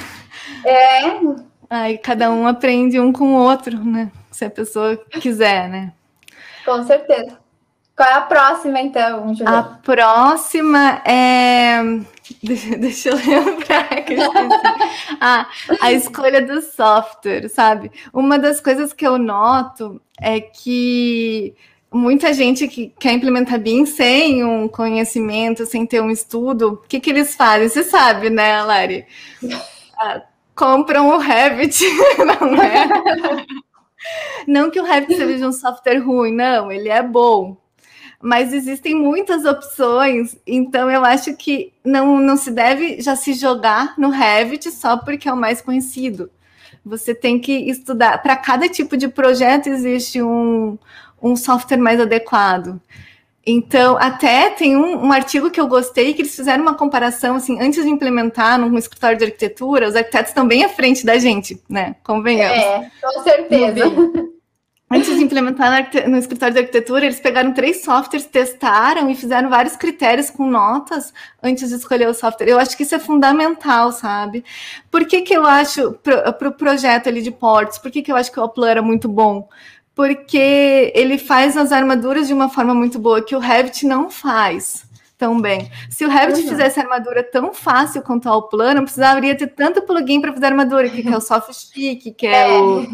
[0.65, 1.19] É.
[1.69, 4.11] Aí cada um aprende um com o outro, né?
[4.31, 5.93] Se a pessoa quiser, né?
[6.65, 7.37] Com certeza.
[7.97, 9.59] Qual é a próxima, então, Juliana?
[9.59, 11.79] A próxima é.
[12.43, 14.31] Deixa, deixa eu lembrar que eu
[15.19, 15.49] ah,
[15.81, 17.91] a escolha do software, sabe?
[18.13, 21.55] Uma das coisas que eu noto é que
[21.91, 26.99] muita gente que quer implementar BIM sem um conhecimento, sem ter um estudo, o que,
[26.99, 27.67] que eles fazem?
[27.67, 29.07] Você sabe, né, Lari?
[29.99, 30.21] Ah,
[30.55, 31.83] compram o Revit,
[32.23, 32.87] não é?
[34.45, 37.57] Não que o Revit seja um software ruim, não, ele é bom
[38.21, 43.93] mas existem muitas opções, então eu acho que não, não se deve já se jogar
[43.97, 46.29] no Revit só porque é o mais conhecido.
[46.83, 48.21] Você tem que estudar.
[48.21, 50.77] Para cada tipo de projeto existe um,
[51.21, 52.81] um software mais adequado.
[53.49, 57.61] Então, até tem um, um, artigo que eu gostei, que eles fizeram uma comparação, assim,
[57.61, 61.61] antes de implementar num escritório de arquitetura, os arquitetos estão bem à frente da gente,
[61.69, 61.95] né?
[62.03, 62.57] Convenhamos.
[62.57, 63.83] É, com certeza.
[64.89, 69.75] Antes de implementar no escritório de arquitetura, eles pegaram três softwares, testaram e fizeram vários
[69.75, 72.47] critérios com notas antes de escolher o software.
[72.47, 74.45] Eu acho que isso é fundamental, sabe?
[74.89, 78.09] Por que, que eu acho, para o pro projeto ali de portos, por que, que
[78.09, 79.49] eu acho que o Oplan é muito bom?
[79.93, 84.87] Porque ele faz as armaduras de uma forma muito boa, que o Revit não faz
[85.17, 85.69] tão bem.
[85.89, 86.47] Se o Revit uhum.
[86.47, 90.87] fizesse armadura tão fácil quanto o Alplan, não precisaria ter tanto plugin para fazer armadura,
[90.87, 92.87] que, que é o Soft que é, é o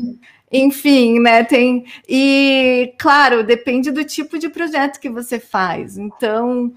[0.53, 1.43] enfim, né?
[1.43, 5.97] Tem e claro, depende do tipo de projeto que você faz.
[5.97, 6.71] Então,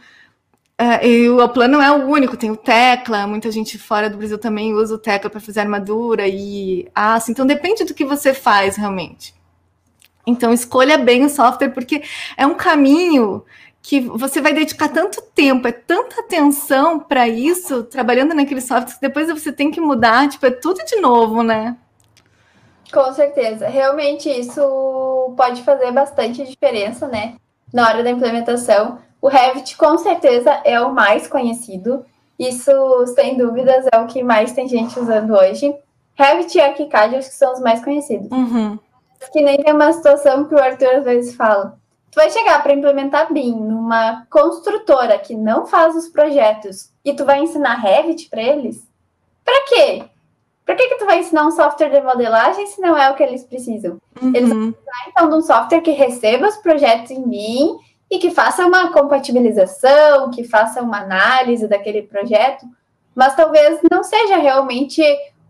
[0.78, 4.18] é, e o plano não é o único, tem o Tecla, muita gente fora do
[4.18, 7.30] Brasil também usa o Tecla para fazer armadura e aço.
[7.30, 9.34] Então depende do que você faz realmente.
[10.26, 12.02] Então escolha bem o software porque
[12.36, 13.44] é um caminho
[13.82, 19.00] que você vai dedicar tanto tempo, é tanta atenção para isso, trabalhando naquele software, que
[19.00, 21.76] depois você tem que mudar, tipo, é tudo de novo, né?
[22.96, 23.68] Com certeza.
[23.68, 27.34] Realmente isso pode fazer bastante diferença, né?
[27.70, 28.98] Na hora da implementação.
[29.20, 32.06] O Revit, com certeza, é o mais conhecido.
[32.38, 32.72] Isso,
[33.08, 35.76] sem dúvidas, é o que mais tem gente usando hoje.
[36.14, 38.30] Revit e ArchiCAD, acho que são os mais conhecidos.
[38.30, 38.78] Uhum.
[39.30, 41.78] Que nem tem uma situação que o Arthur às vezes fala.
[42.10, 47.26] Tu vai chegar para implementar BIM numa construtora que não faz os projetos e tu
[47.26, 48.88] vai ensinar Revit para eles?
[49.44, 50.04] Para quê?
[50.66, 53.22] Para que, que tu vai ensinar um software de modelagem se não é o que
[53.22, 54.00] eles precisam?
[54.20, 54.32] Uhum.
[54.34, 57.78] Eles vão precisar, então, de um software que receba os projetos em mim
[58.10, 62.66] e que faça uma compatibilização, que faça uma análise daquele projeto,
[63.14, 65.00] mas talvez não seja realmente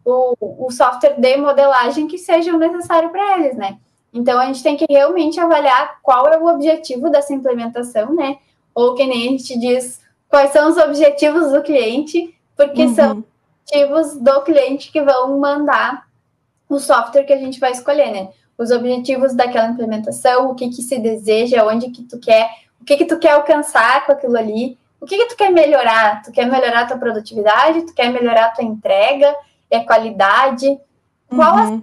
[0.05, 3.79] o, o software de modelagem que seja o necessário para eles, né?
[4.13, 8.37] Então, a gente tem que realmente avaliar qual é o objetivo dessa implementação, né?
[8.75, 9.99] Ou que nem a gente diz,
[10.29, 12.95] quais são os objetivos do cliente, porque uhum.
[12.95, 13.25] são
[13.67, 16.07] objetivos do cliente que vão mandar
[16.69, 18.29] o software que a gente vai escolher, né?
[18.59, 22.49] Os objetivos daquela implementação, o que que se deseja, onde que tu quer,
[22.81, 26.23] o que que tu quer alcançar com aquilo ali, o que que tu quer melhorar?
[26.23, 29.35] Tu quer melhorar a tua produtividade, tu quer melhorar a tua entrega,
[29.71, 30.79] e a qualidade?
[31.29, 31.83] Qual uhum.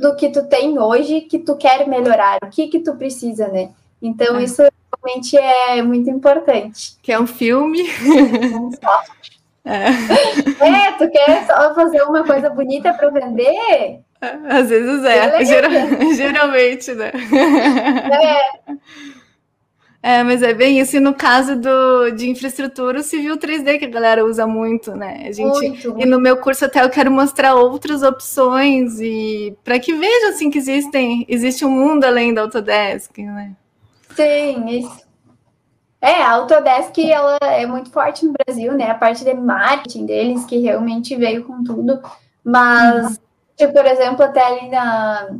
[0.00, 2.38] do que tu tem hoje que tu quer melhorar?
[2.42, 3.70] O que que tu precisa, né?
[4.00, 4.44] Então, é.
[4.44, 4.62] isso
[5.02, 6.96] realmente é muito importante.
[7.02, 7.82] Que é um filme.
[7.82, 9.31] Um software.
[9.64, 9.86] É.
[10.64, 14.00] é, tu quer só fazer uma coisa bonita para vender?
[14.20, 15.70] Às vezes é, Geral,
[16.14, 17.12] geralmente, né?
[18.12, 18.72] É.
[20.04, 20.96] É, mas é bem isso.
[20.96, 25.26] E no caso do, de infraestrutura, o civil 3D, que a galera usa muito, né?
[25.28, 29.78] A gente, muito, E no meu curso até eu quero mostrar outras opções e para
[29.78, 33.52] que vejam assim que existem, existe um mundo além da Autodesk, né?
[34.16, 35.11] Sim, isso.
[36.02, 38.90] É, a Autodesk ela é muito forte no Brasil, né?
[38.90, 42.02] A parte de marketing deles que realmente veio com tudo.
[42.42, 43.16] Mas, uhum.
[43.56, 45.30] tipo, por exemplo, até ali na,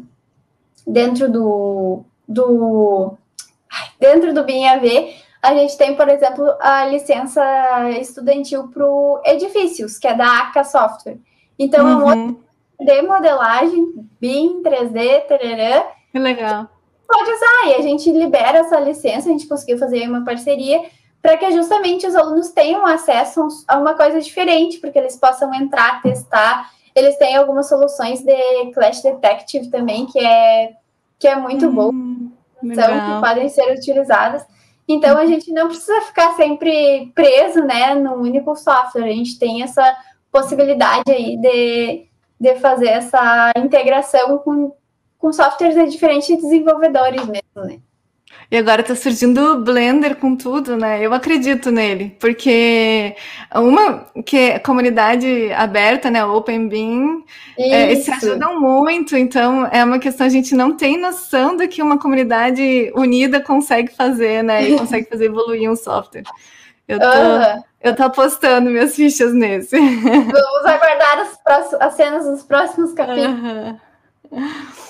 [0.86, 3.14] dentro do, do
[3.98, 7.42] dentro do BIAV, a gente tem, por exemplo, a licença
[7.98, 11.18] estudantil para edifícios, que é da ACA Software.
[11.58, 12.10] Então, uhum.
[12.10, 12.36] é um uhum.
[12.78, 15.90] de modelagem, BIM, 3D, tarará.
[16.12, 16.68] Que legal
[17.12, 17.68] pode usar.
[17.68, 20.82] E a gente libera essa licença, a gente conseguiu fazer uma parceria
[21.20, 26.02] para que justamente os alunos tenham acesso a uma coisa diferente, porque eles possam entrar,
[26.02, 26.70] testar.
[26.94, 30.72] Eles têm algumas soluções de Clash Detective também, que é,
[31.18, 31.90] que é muito hum, bom,
[32.62, 34.44] então, que podem ser utilizadas.
[34.88, 39.04] Então a gente não precisa ficar sempre preso, né, num único software.
[39.04, 39.96] A gente tem essa
[40.30, 42.06] possibilidade aí de,
[42.40, 44.74] de fazer essa integração com,
[45.22, 47.78] com softwares de diferentes desenvolvedores mesmo, né?
[48.50, 51.00] E agora tá surgindo o Blender com tudo, né?
[51.00, 53.14] Eu acredito nele, porque
[53.54, 56.24] uma que é comunidade aberta, né?
[56.24, 57.24] Open Beam,
[57.56, 61.80] é, se ajudam muito, então é uma questão a gente não tem noção do que
[61.80, 64.68] uma comunidade unida consegue fazer, né?
[64.68, 66.24] E consegue fazer evoluir um software.
[66.88, 67.62] Eu tô, uhum.
[67.80, 69.78] eu tô apostando minhas fichas nesse.
[69.78, 73.78] Vamos aguardar as, próximos, as cenas dos próximos capítulos.
[74.30, 74.82] Uhum.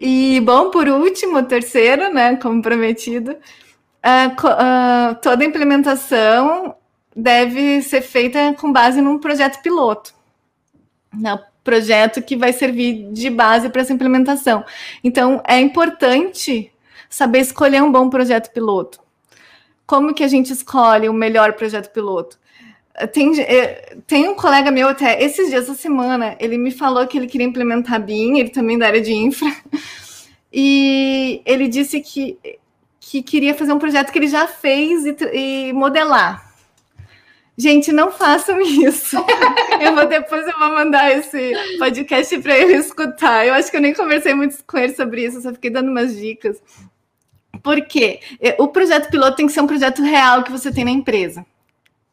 [0.00, 6.74] E, bom, por último, terceiro, né, como prometido, uh, uh, toda implementação
[7.14, 10.12] deve ser feita com base num projeto piloto.
[11.14, 14.64] Né, projeto que vai servir de base para essa implementação.
[15.04, 16.72] Então, é importante
[17.08, 19.00] saber escolher um bom projeto piloto.
[19.86, 22.38] Como que a gente escolhe o melhor projeto piloto?
[23.12, 27.16] Tem, é, tem um colega meu até, esses dias da semana, ele me falou que
[27.16, 29.48] ele queria implementar BIM, ele também da área de infra,
[30.52, 32.38] e ele disse que,
[33.00, 36.52] que queria fazer um projeto que ele já fez e, e modelar.
[37.56, 39.16] Gente, não façam isso.
[39.80, 43.46] eu vou depois eu vou mandar esse podcast para ele escutar.
[43.46, 46.16] Eu acho que eu nem conversei muito com ele sobre isso, só fiquei dando umas
[46.16, 46.62] dicas.
[47.62, 48.20] Por quê?
[48.40, 51.44] É, o projeto piloto tem que ser um projeto real que você tem na empresa.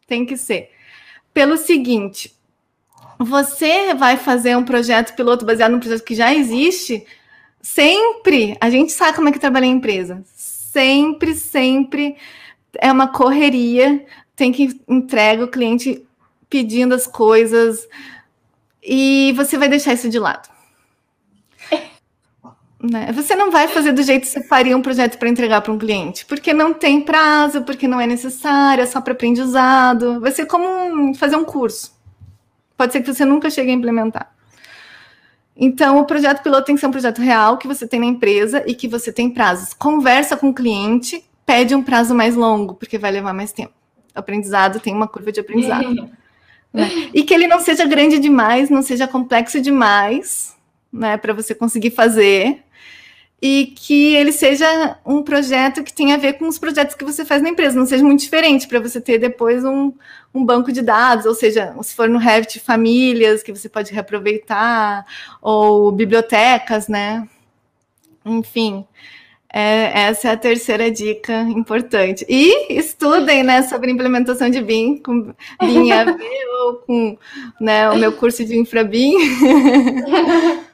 [0.10, 0.72] Tem que ser.
[1.34, 2.36] Pelo seguinte,
[3.20, 7.06] você vai fazer um projeto piloto baseado num projeto que já existe,
[7.62, 10.24] sempre, a gente sabe como é que trabalha em empresa.
[10.26, 12.18] Sempre, sempre
[12.78, 16.04] é uma correria, tem que entregar o cliente
[16.50, 17.88] pedindo as coisas
[18.82, 20.50] e você vai deixar isso de lado.
[22.82, 23.12] Né?
[23.12, 25.78] Você não vai fazer do jeito que você faria um projeto para entregar para um
[25.78, 30.20] cliente, porque não tem prazo, porque não é necessário, é só para aprendizado.
[30.22, 31.94] Vai ser como um, fazer um curso.
[32.78, 34.34] Pode ser que você nunca chegue a implementar.
[35.58, 38.64] Então, o projeto piloto tem que ser um projeto real que você tem na empresa
[38.66, 39.74] e que você tem prazos.
[39.74, 43.74] Conversa com o cliente, pede um prazo mais longo, porque vai levar mais tempo.
[44.16, 46.10] O aprendizado tem uma curva de aprendizado.
[46.74, 46.90] né?
[47.14, 50.56] E que ele não seja grande demais, não seja complexo demais,
[50.92, 52.64] né, para você conseguir fazer
[53.42, 57.24] e que ele seja um projeto que tenha a ver com os projetos que você
[57.24, 59.94] faz na empresa, não seja muito diferente para você ter depois um,
[60.34, 65.06] um banco de dados, ou seja, se for no Revit famílias que você pode reaproveitar,
[65.42, 67.28] ou bibliotecas, né?
[68.26, 68.86] Enfim,
[69.52, 72.26] é, essa é a terceira dica importante.
[72.30, 76.20] E estudem né, sobre implementação de BIM, com BIM AV
[76.62, 77.18] ou com
[77.60, 79.16] né, o meu curso de InfraBIM.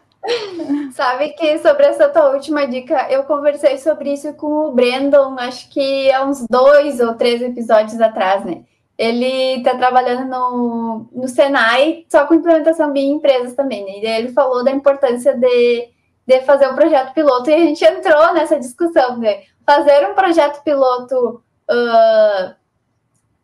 [0.96, 5.70] Sabe que sobre essa tua última dica, eu conversei sobre isso com o Brandon, acho
[5.70, 8.64] que há uns dois ou três episódios atrás, né?
[8.98, 13.92] Ele está trabalhando no, no Senai, só com implementação BIM em empresas também, né?
[13.98, 15.90] E ele falou da importância de,
[16.26, 19.44] de fazer um projeto piloto, e a gente entrou nessa discussão, né?
[19.66, 22.56] Fazer um projeto piloto uh,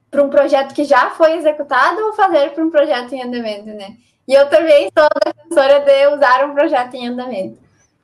[0.09, 3.97] para um projeto que já foi executado ou fazer para um projeto em andamento, né?
[4.31, 7.59] E eu também sou defensora de usar um projeto em andamento.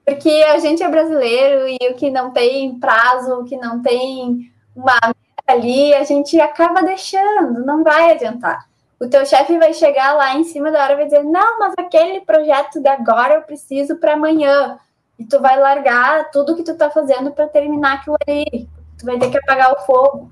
[0.06, 4.52] Porque a gente é brasileiro e o que não tem prazo, o que não tem
[4.76, 8.66] uma meta ali, a gente acaba deixando, não vai adiantar.
[9.00, 11.74] O teu chefe vai chegar lá em cima da hora e vai dizer: Não, mas
[11.78, 14.78] aquele projeto de agora eu preciso para amanhã.
[15.18, 18.68] E tu vai largar tudo que tu tá fazendo para terminar aquilo ali.
[19.00, 20.30] Tu vai ter que apagar o fogo.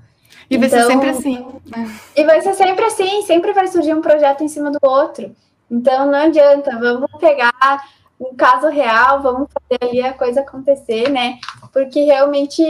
[0.50, 1.46] E vai ser então, sempre assim.
[2.14, 5.34] E vai ser sempre assim, sempre vai surgir um projeto em cima do outro.
[5.70, 7.52] Então não adianta, vamos pegar
[8.20, 11.38] um caso real, vamos fazer ali a coisa acontecer, né?
[11.72, 12.62] Porque realmente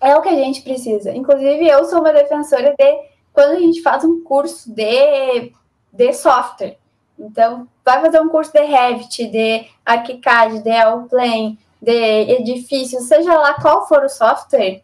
[0.00, 1.14] é o que a gente precisa.
[1.14, 2.98] Inclusive, eu sou uma defensora de
[3.32, 5.52] quando a gente faz um curso de,
[5.92, 6.76] de software.
[7.18, 13.54] Então, vai fazer um curso de Revit, de ArchiCAD, de Allplane, de edifício, seja lá
[13.54, 14.82] qual for o software,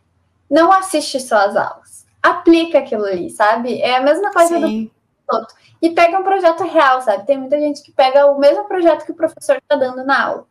[0.50, 2.06] não assiste só as aulas.
[2.22, 3.80] Aplica aquilo ali, sabe?
[3.80, 4.84] É a mesma coisa Sim.
[4.84, 4.90] do
[5.30, 7.26] piloto e pega um projeto real, sabe?
[7.26, 10.46] Tem muita gente que pega o mesmo projeto que o professor está dando na aula.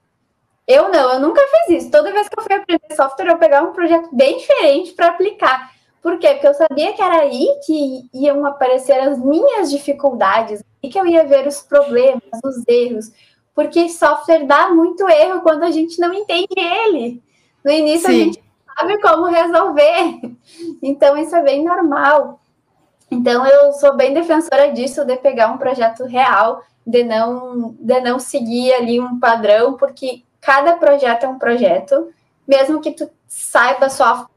[0.68, 1.92] Eu não, eu nunca fiz isso.
[1.92, 5.72] Toda vez que eu fui aprender software, eu pegava um projeto bem diferente para aplicar.
[6.02, 6.30] Por quê?
[6.30, 11.06] Porque eu sabia que era aí que iam aparecer as minhas dificuldades, e que eu
[11.06, 13.12] ia ver os problemas, os erros.
[13.54, 17.22] Porque software dá muito erro quando a gente não entende ele.
[17.64, 18.14] No início Sim.
[18.14, 18.44] a gente
[18.78, 20.22] sabe como resolver.
[20.82, 22.39] Então isso é bem normal.
[23.12, 28.20] Então, eu sou bem defensora disso, de pegar um projeto real, de não, de não
[28.20, 32.10] seguir ali um padrão, porque cada projeto é um projeto,
[32.48, 34.30] mesmo que tu saiba software,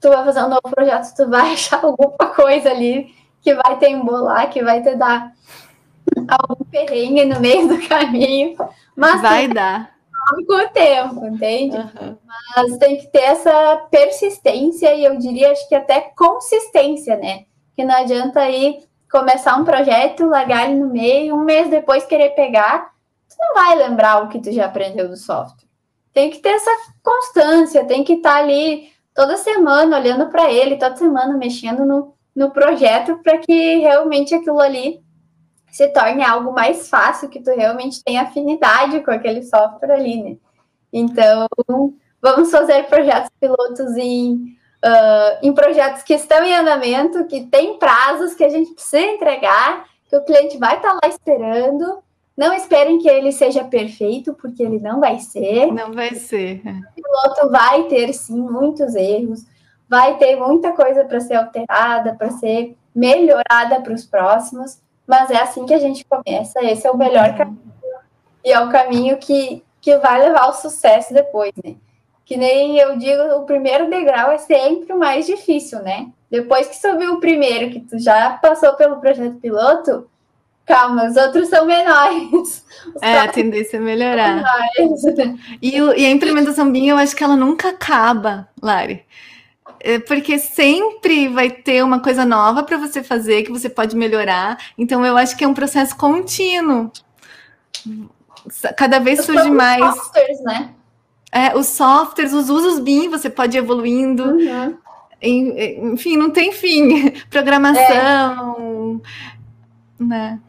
[0.00, 3.86] tu vai fazer um novo projeto, tu vai achar alguma coisa ali que vai te
[3.86, 5.32] embolar, que vai te dar
[6.28, 8.56] algum perrengue no meio do caminho.
[8.96, 9.94] Mas vai dar.
[10.46, 11.76] Com o tempo, entende?
[11.76, 12.16] Uhum.
[12.56, 17.44] Mas tem que ter essa persistência e eu diria, acho que até consistência, né?
[17.76, 22.30] Que não adianta aí começar um projeto, largar ele no meio, um mês depois querer
[22.30, 22.92] pegar,
[23.28, 25.68] tu não vai lembrar o que tu já aprendeu do software.
[26.12, 26.70] Tem que ter essa
[27.02, 32.14] constância, tem que estar tá ali toda semana olhando para ele, toda semana mexendo no,
[32.34, 35.00] no projeto para que realmente aquilo ali
[35.70, 40.36] se torne algo mais fácil, que tu realmente tenha afinidade com aquele software ali, né?
[40.92, 41.48] Então,
[42.22, 48.34] vamos fazer projetos pilotos em, uh, em projetos que estão em andamento, que tem prazos
[48.34, 52.02] que a gente precisa entregar, que o cliente vai estar tá lá esperando.
[52.36, 55.72] Não esperem que ele seja perfeito, porque ele não vai ser.
[55.72, 56.60] Não vai ser.
[56.64, 59.44] O piloto vai ter, sim, muitos erros,
[59.88, 65.36] vai ter muita coisa para ser alterada, para ser melhorada para os próximos mas é
[65.36, 67.36] assim que a gente começa, esse é o melhor uhum.
[67.36, 67.72] caminho,
[68.44, 71.76] e é o caminho que, que vai levar ao sucesso depois, né?
[72.24, 76.08] Que nem eu digo, o primeiro degrau é sempre o mais difícil, né?
[76.30, 80.08] Depois que subiu o primeiro, que tu já passou pelo projeto piloto,
[80.66, 82.64] calma, os outros são menores.
[82.94, 84.42] Os é, a tendência é melhorar.
[85.60, 89.04] E, e, a implementação BIM, eu acho que ela nunca acaba, Lari.
[89.80, 94.58] É, porque sempre vai ter uma coisa nova para você fazer que você pode melhorar.
[94.76, 96.90] Então eu acho que é um processo contínuo.
[98.76, 99.94] Cada vez os surge mais.
[99.94, 100.70] Softwares, né?
[101.34, 104.24] É, os softwares, os usos BIM, você pode ir evoluindo.
[104.24, 104.78] Uhum.
[105.20, 107.10] Enfim, não tem fim.
[107.28, 109.00] Programação,
[109.98, 110.04] é.
[110.04, 110.40] né?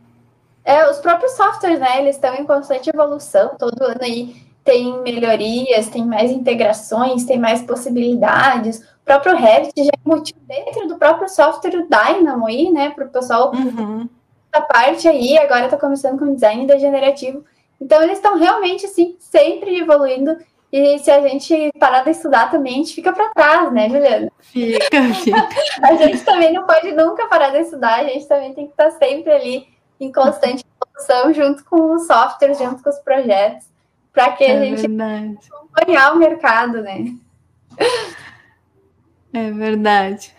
[0.64, 2.02] É, os próprios softwares, né?
[2.02, 3.56] Eles estão em constante evolução.
[3.58, 10.40] Todo ano aí tem melhorias, tem mais integrações, tem mais possibilidades próprio Revit já embutido
[10.48, 14.10] dentro do próprio software o Dynamo aí, né, para o pessoal uhum.
[14.52, 17.46] da parte aí, agora está começando com design degenerativo.
[17.80, 20.36] Então, eles estão realmente, assim, sempre evoluindo.
[20.78, 24.30] E se a gente parar de estudar também, a gente fica para trás, né, Juliana?
[24.42, 25.48] Fica, fica.
[25.82, 28.92] a gente também não pode nunca parar de estudar, a gente também tem que estar
[28.92, 29.70] sempre ali
[30.02, 33.70] em constante evolução, junto com os softwares, junto com os projetos,
[34.12, 35.38] para que é a gente verdade.
[35.50, 37.06] acompanhar o mercado, né?
[39.34, 40.36] É verdade.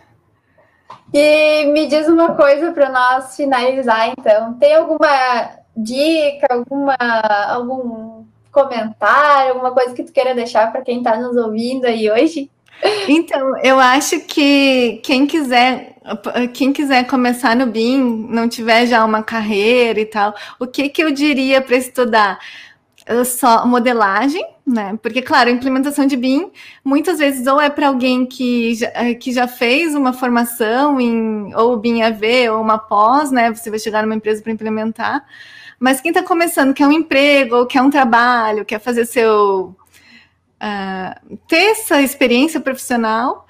[1.14, 4.52] E me diz uma coisa para nós finalizar, então.
[4.58, 6.94] Tem alguma dica, alguma,
[7.48, 8.26] algum
[8.56, 12.50] comentário, alguma coisa que tu queira deixar para quem está nos ouvindo aí hoje?
[13.08, 15.96] Então, eu acho que quem quiser,
[16.52, 21.02] quem quiser começar no BIM, não tiver já uma carreira e tal, o que que
[21.02, 22.38] eu diria para estudar?
[23.24, 24.98] só modelagem, né?
[25.00, 26.50] Porque, claro, implementação de BIM
[26.84, 31.76] muitas vezes ou é para alguém que já, que já fez uma formação em ou
[31.76, 33.54] BIM AV ou uma pós, né?
[33.54, 35.24] Você vai chegar numa empresa para implementar.
[35.78, 39.74] Mas quem está começando, quer um emprego, ou quer um trabalho, quer fazer seu.
[40.56, 43.46] Uh, ter essa experiência profissional,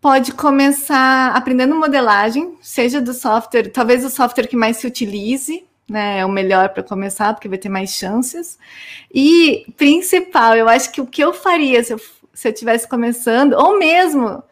[0.00, 6.18] pode começar aprendendo modelagem, seja do software, talvez o software que mais se utilize, né?
[6.18, 8.58] É o melhor para começar, porque vai ter mais chances.
[9.12, 12.00] E principal, eu acho que o que eu faria se eu,
[12.34, 14.42] se começando, ou mesmo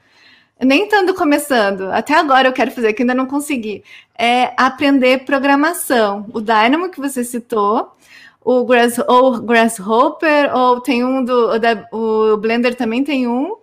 [0.64, 3.82] nem tanto começando, até agora eu quero fazer, que ainda não consegui,
[4.18, 6.26] é aprender programação.
[6.32, 7.96] O Dynamo que você citou,
[8.42, 11.52] o Grass, ou Grasshopper, ou tem um do.
[11.52, 13.56] O, da, o Blender também tem um,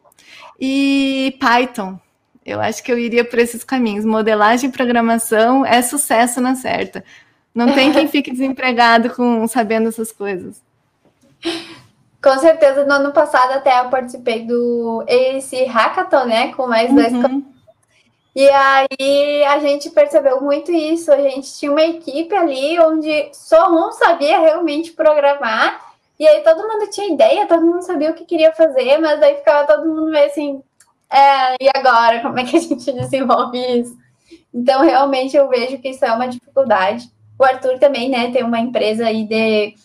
[0.59, 1.99] e Python.
[2.45, 4.05] Eu acho que eu iria por esses caminhos.
[4.05, 7.03] Modelagem e programação é sucesso na certa.
[7.53, 10.61] Não tem quem fique desempregado com sabendo essas coisas.
[12.27, 16.53] Com certeza, no ano passado até eu participei do esse hackathon, né?
[16.53, 17.13] Com mais dois.
[17.13, 17.41] Uhum.
[18.35, 21.09] E aí a gente percebeu muito isso.
[21.09, 25.79] A gente tinha uma equipe ali onde só um sabia realmente programar.
[26.19, 29.35] E aí todo mundo tinha ideia, todo mundo sabia o que queria fazer, mas aí
[29.37, 30.61] ficava todo mundo meio assim,
[31.09, 32.19] é, e agora?
[32.21, 33.95] Como é que a gente desenvolve isso?
[34.53, 37.09] Então, realmente eu vejo que isso é uma dificuldade.
[37.39, 39.75] O Arthur também, né, tem uma empresa aí de,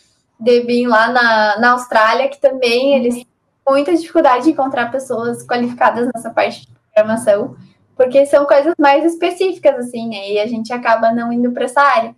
[0.43, 3.27] de BIM lá na, na Austrália, que também eles têm
[3.67, 7.55] muita dificuldade de encontrar pessoas qualificadas nessa parte de programação,
[7.95, 11.81] porque são coisas mais específicas, assim, né, e a gente acaba não indo para essa
[11.81, 12.15] área.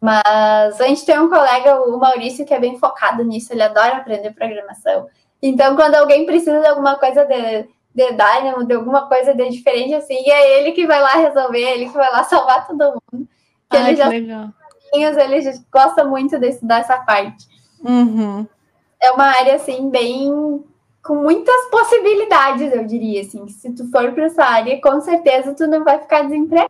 [0.00, 3.96] Mas a gente tem um colega, o Maurício, que é bem focado nisso, ele adora
[3.96, 5.06] aprender programação.
[5.42, 7.62] Então, quando alguém precisa de alguma coisa de,
[7.94, 11.74] de Dynamo, de alguma coisa de diferente, assim, é ele que vai lá resolver, é
[11.74, 13.26] ele que vai lá salvar todo mundo.
[13.70, 14.48] Que Ai, ele já legal
[15.00, 17.46] ele gosta muito desse, dessa parte.
[17.84, 18.46] Uhum.
[19.00, 20.64] É uma área, assim, bem
[21.04, 23.46] com muitas possibilidades, eu diria assim.
[23.46, 26.68] Se tu for para essa área, com certeza tu não vai ficar desempregado.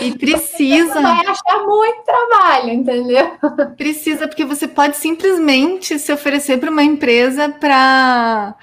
[0.00, 1.00] E precisa.
[1.00, 3.30] Vai achar muito trabalho, entendeu?
[3.78, 8.54] Precisa, porque você pode simplesmente se oferecer para uma empresa para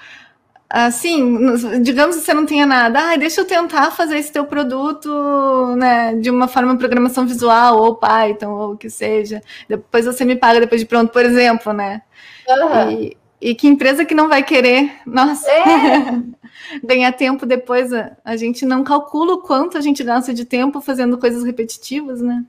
[0.70, 5.74] assim, digamos que você não tenha nada, ah, deixa eu tentar fazer esse teu produto,
[5.76, 9.42] né, de uma forma de programação visual, ou Python, ou o que seja.
[9.68, 12.02] Depois você me paga depois de pronto, por exemplo, né?
[12.48, 12.90] Uhum.
[12.90, 16.22] E, e, que empresa que não vai querer, nossa, é.
[16.84, 20.80] ganhar tempo depois, a, a gente não calcula o quanto a gente gasta de tempo
[20.80, 22.44] fazendo coisas repetitivas, né?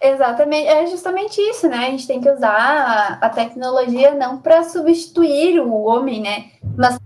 [0.00, 1.78] Exatamente, é justamente isso, né?
[1.78, 6.50] A gente tem que usar a tecnologia não para substituir o homem, né?
[6.76, 6.98] Mas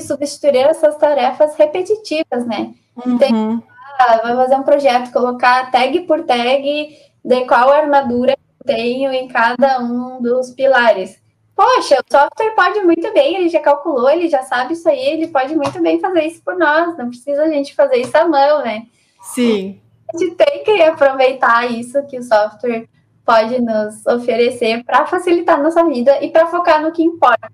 [0.00, 2.74] substituir essas tarefas repetitivas, né?
[2.96, 3.18] Uhum.
[3.18, 3.62] Tem
[3.98, 9.26] ah, vai fazer um projeto, colocar tag por tag de qual armadura eu tenho em
[9.26, 11.18] cada um dos pilares.
[11.54, 15.28] Poxa, o software pode muito bem, ele já calculou, ele já sabe isso aí, ele
[15.28, 18.62] pode muito bem fazer isso por nós, não precisa a gente fazer isso à mão,
[18.62, 18.82] né?
[19.22, 19.80] Sim.
[20.12, 22.86] A gente tem que aproveitar isso que o software
[23.24, 27.50] pode nos oferecer para facilitar nossa vida e para focar no que importa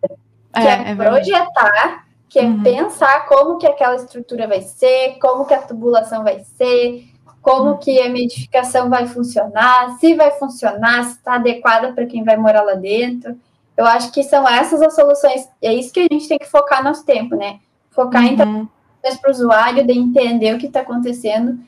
[0.52, 2.62] que é, é projetar, que é uhum.
[2.62, 7.04] pensar como que aquela estrutura vai ser, como que a tubulação vai ser,
[7.40, 7.76] como uhum.
[7.78, 12.62] que a edificação vai funcionar, se vai funcionar, se está adequada para quem vai morar
[12.62, 13.36] lá dentro.
[13.76, 16.84] Eu acho que são essas as soluções, é isso que a gente tem que focar
[16.84, 17.58] nosso tempo, né?
[17.90, 18.28] Focar uhum.
[18.28, 21.58] em para o usuário, de entender o que está acontecendo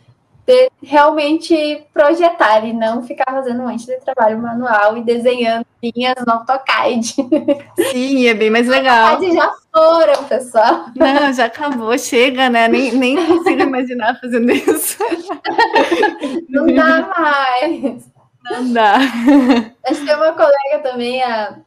[0.46, 6.14] de realmente projetar e não ficar fazendo um monte de trabalho manual e desenhando linhas
[6.26, 7.14] no AutoCAD.
[7.90, 9.12] Sim, é bem mais legal.
[9.16, 10.86] AutoCAD já foram, pessoal.
[10.94, 12.68] Não, já acabou, chega, né?
[12.68, 14.98] Nem, nem consigo imaginar fazendo isso.
[16.48, 18.10] Não dá mais.
[18.50, 18.96] Não dá.
[19.84, 21.58] A gente tem uma colega também, a,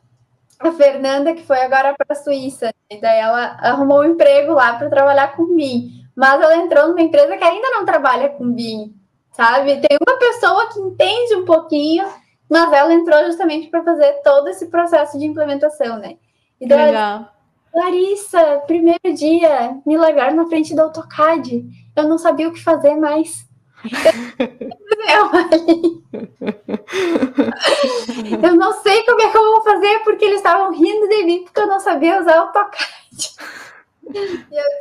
[0.60, 2.72] a Fernanda, que foi agora para a Suíça.
[2.92, 7.02] E daí ela arrumou um emprego lá para trabalhar com mim mas ela entrou numa
[7.02, 8.96] empresa que ainda não trabalha com BIM,
[9.34, 9.80] sabe?
[9.80, 12.08] Tem uma pessoa que entende um pouquinho,
[12.50, 16.18] mas ela entrou justamente para fazer todo esse processo de implementação, né?
[16.60, 17.32] E daí, Legal.
[17.72, 21.64] Larissa, primeiro dia, me largaram na frente do AutoCAD.
[21.96, 23.46] Eu não sabia o que fazer mais.
[28.42, 31.44] eu não sei como é que eu vou fazer, porque eles estavam rindo de mim
[31.44, 33.67] porque eu não sabia usar o AutoCAD.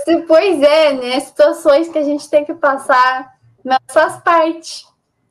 [0.06, 1.20] E pois é, né?
[1.20, 3.32] Situações que a gente tem que passar,
[3.64, 4.86] mas faz parte.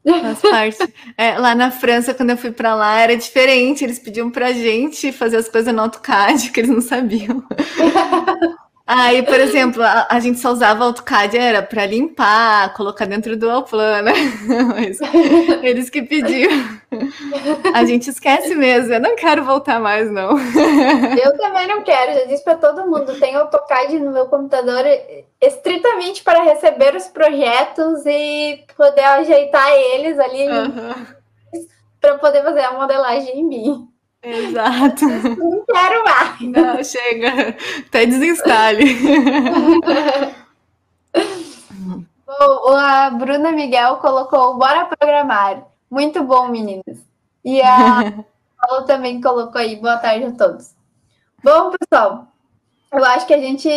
[0.06, 0.94] Faz parte.
[1.18, 3.84] É, lá na França, quando eu fui para lá, era diferente.
[3.84, 7.44] Eles pediam pra gente fazer as coisas no AutoCAD, que eles não sabiam.
[8.88, 13.50] Aí, por exemplo, a, a, gente só usava AutoCAD era para limpar, colocar dentro do
[13.50, 14.14] Alplan, né?
[14.76, 15.00] Mas
[15.64, 16.52] eles que pediam.
[17.74, 18.94] A gente esquece mesmo.
[18.94, 20.38] Eu não quero voltar mais, não.
[21.18, 22.14] Eu também não quero.
[22.14, 23.20] Já disse para todo mundo.
[23.20, 24.84] Tenho AutoCAD no meu computador
[25.42, 31.06] estritamente para receber os projetos e poder ajeitar eles ali uhum.
[32.00, 33.95] para poder fazer a modelagem em mim.
[34.26, 35.06] Exato.
[35.06, 36.42] Não quero mais.
[36.42, 37.56] Não, chega.
[37.88, 38.86] Até desinstale.
[42.26, 45.68] Bom, a Bruna Miguel colocou Bora programar.
[45.90, 46.98] Muito bom, meninas.
[47.44, 48.12] E a
[48.60, 49.76] Paulo também colocou aí.
[49.76, 50.74] Boa tarde a todos.
[51.44, 52.28] Bom, pessoal,
[52.92, 53.70] eu acho que a gente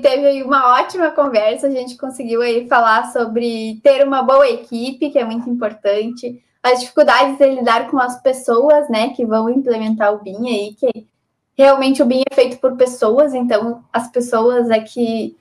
[0.00, 1.66] teve aí uma ótima conversa.
[1.66, 6.80] A gente conseguiu aí falar sobre ter uma boa equipe, que é muito importante as
[6.80, 11.06] dificuldades de lidar com as pessoas, né, que vão implementar o BIM aí, que
[11.56, 15.36] realmente o BIM é feito por pessoas, então as pessoas é que,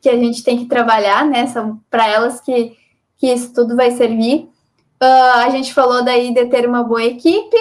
[0.00, 2.76] que a gente tem que trabalhar, né, são para elas que,
[3.16, 4.48] que isso tudo vai servir.
[5.00, 7.56] Uh, a gente falou daí de ter uma boa equipe,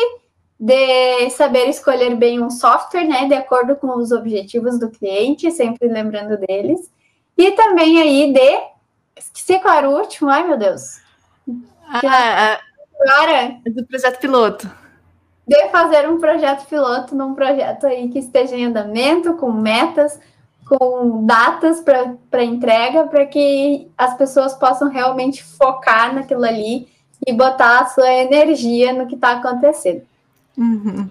[0.60, 5.88] de saber escolher bem um software, né, de acordo com os objetivos do cliente, sempre
[5.88, 6.92] lembrando deles,
[7.38, 8.60] e também aí de,
[9.16, 11.00] esqueci qual era o último, ai meu Deus.
[11.88, 12.60] Ah,
[13.04, 14.70] agora do projeto piloto.
[15.48, 20.20] De fazer um projeto piloto num projeto aí que esteja em andamento, com metas,
[20.66, 26.88] com datas para entrega, para que as pessoas possam realmente focar naquilo ali
[27.26, 30.04] e botar a sua energia no que está acontecendo.
[30.58, 31.10] Uhum.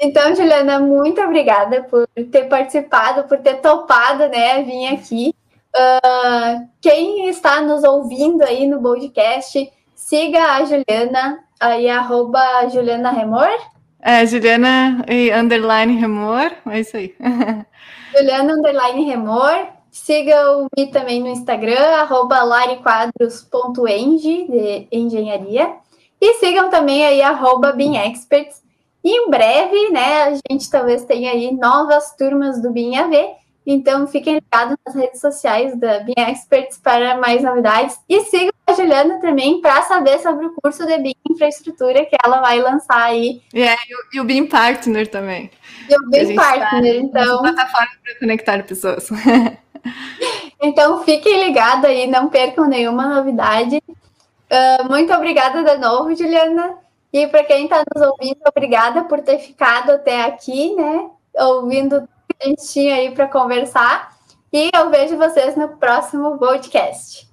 [0.00, 5.34] Então, Juliana, muito obrigada por ter participado, por ter topado, né, vir aqui.
[5.76, 13.50] Uh, quem está nos ouvindo aí no podcast, Siga a Juliana, aí arroba Juliana Remor.
[14.00, 17.14] É, Juliana e underline Remor, é isso aí.
[18.16, 19.66] Juliana underline Remor.
[19.90, 25.74] Sigam-me também no Instagram, arroba lariquadros.eng, de engenharia.
[26.20, 28.62] E sigam também aí, arroba BeamExperts.
[29.02, 33.34] E em breve, né, a gente talvez tenha aí novas turmas do BIM AV.
[33.70, 38.00] Então, fiquem ligados nas redes sociais da BIM Experts para mais novidades.
[38.08, 42.40] E sigam a Juliana também para saber sobre o curso de BIM Infraestrutura que ela
[42.40, 43.42] vai lançar aí.
[43.52, 43.74] É,
[44.14, 45.50] e o BIM Partner também.
[45.86, 47.42] E o BIM tá Partner, tá então.
[47.42, 49.10] Plataforma para conectar pessoas.
[50.62, 53.82] então, fiquem ligados aí, não percam nenhuma novidade.
[53.86, 56.74] Uh, muito obrigada de novo, Juliana.
[57.12, 61.10] E para quem está nos ouvindo, obrigada por ter ficado até aqui, né?
[61.36, 62.08] Ouvindo
[62.38, 64.16] o que a gente tinha aí para conversar.
[64.52, 67.27] E eu vejo vocês no próximo podcast.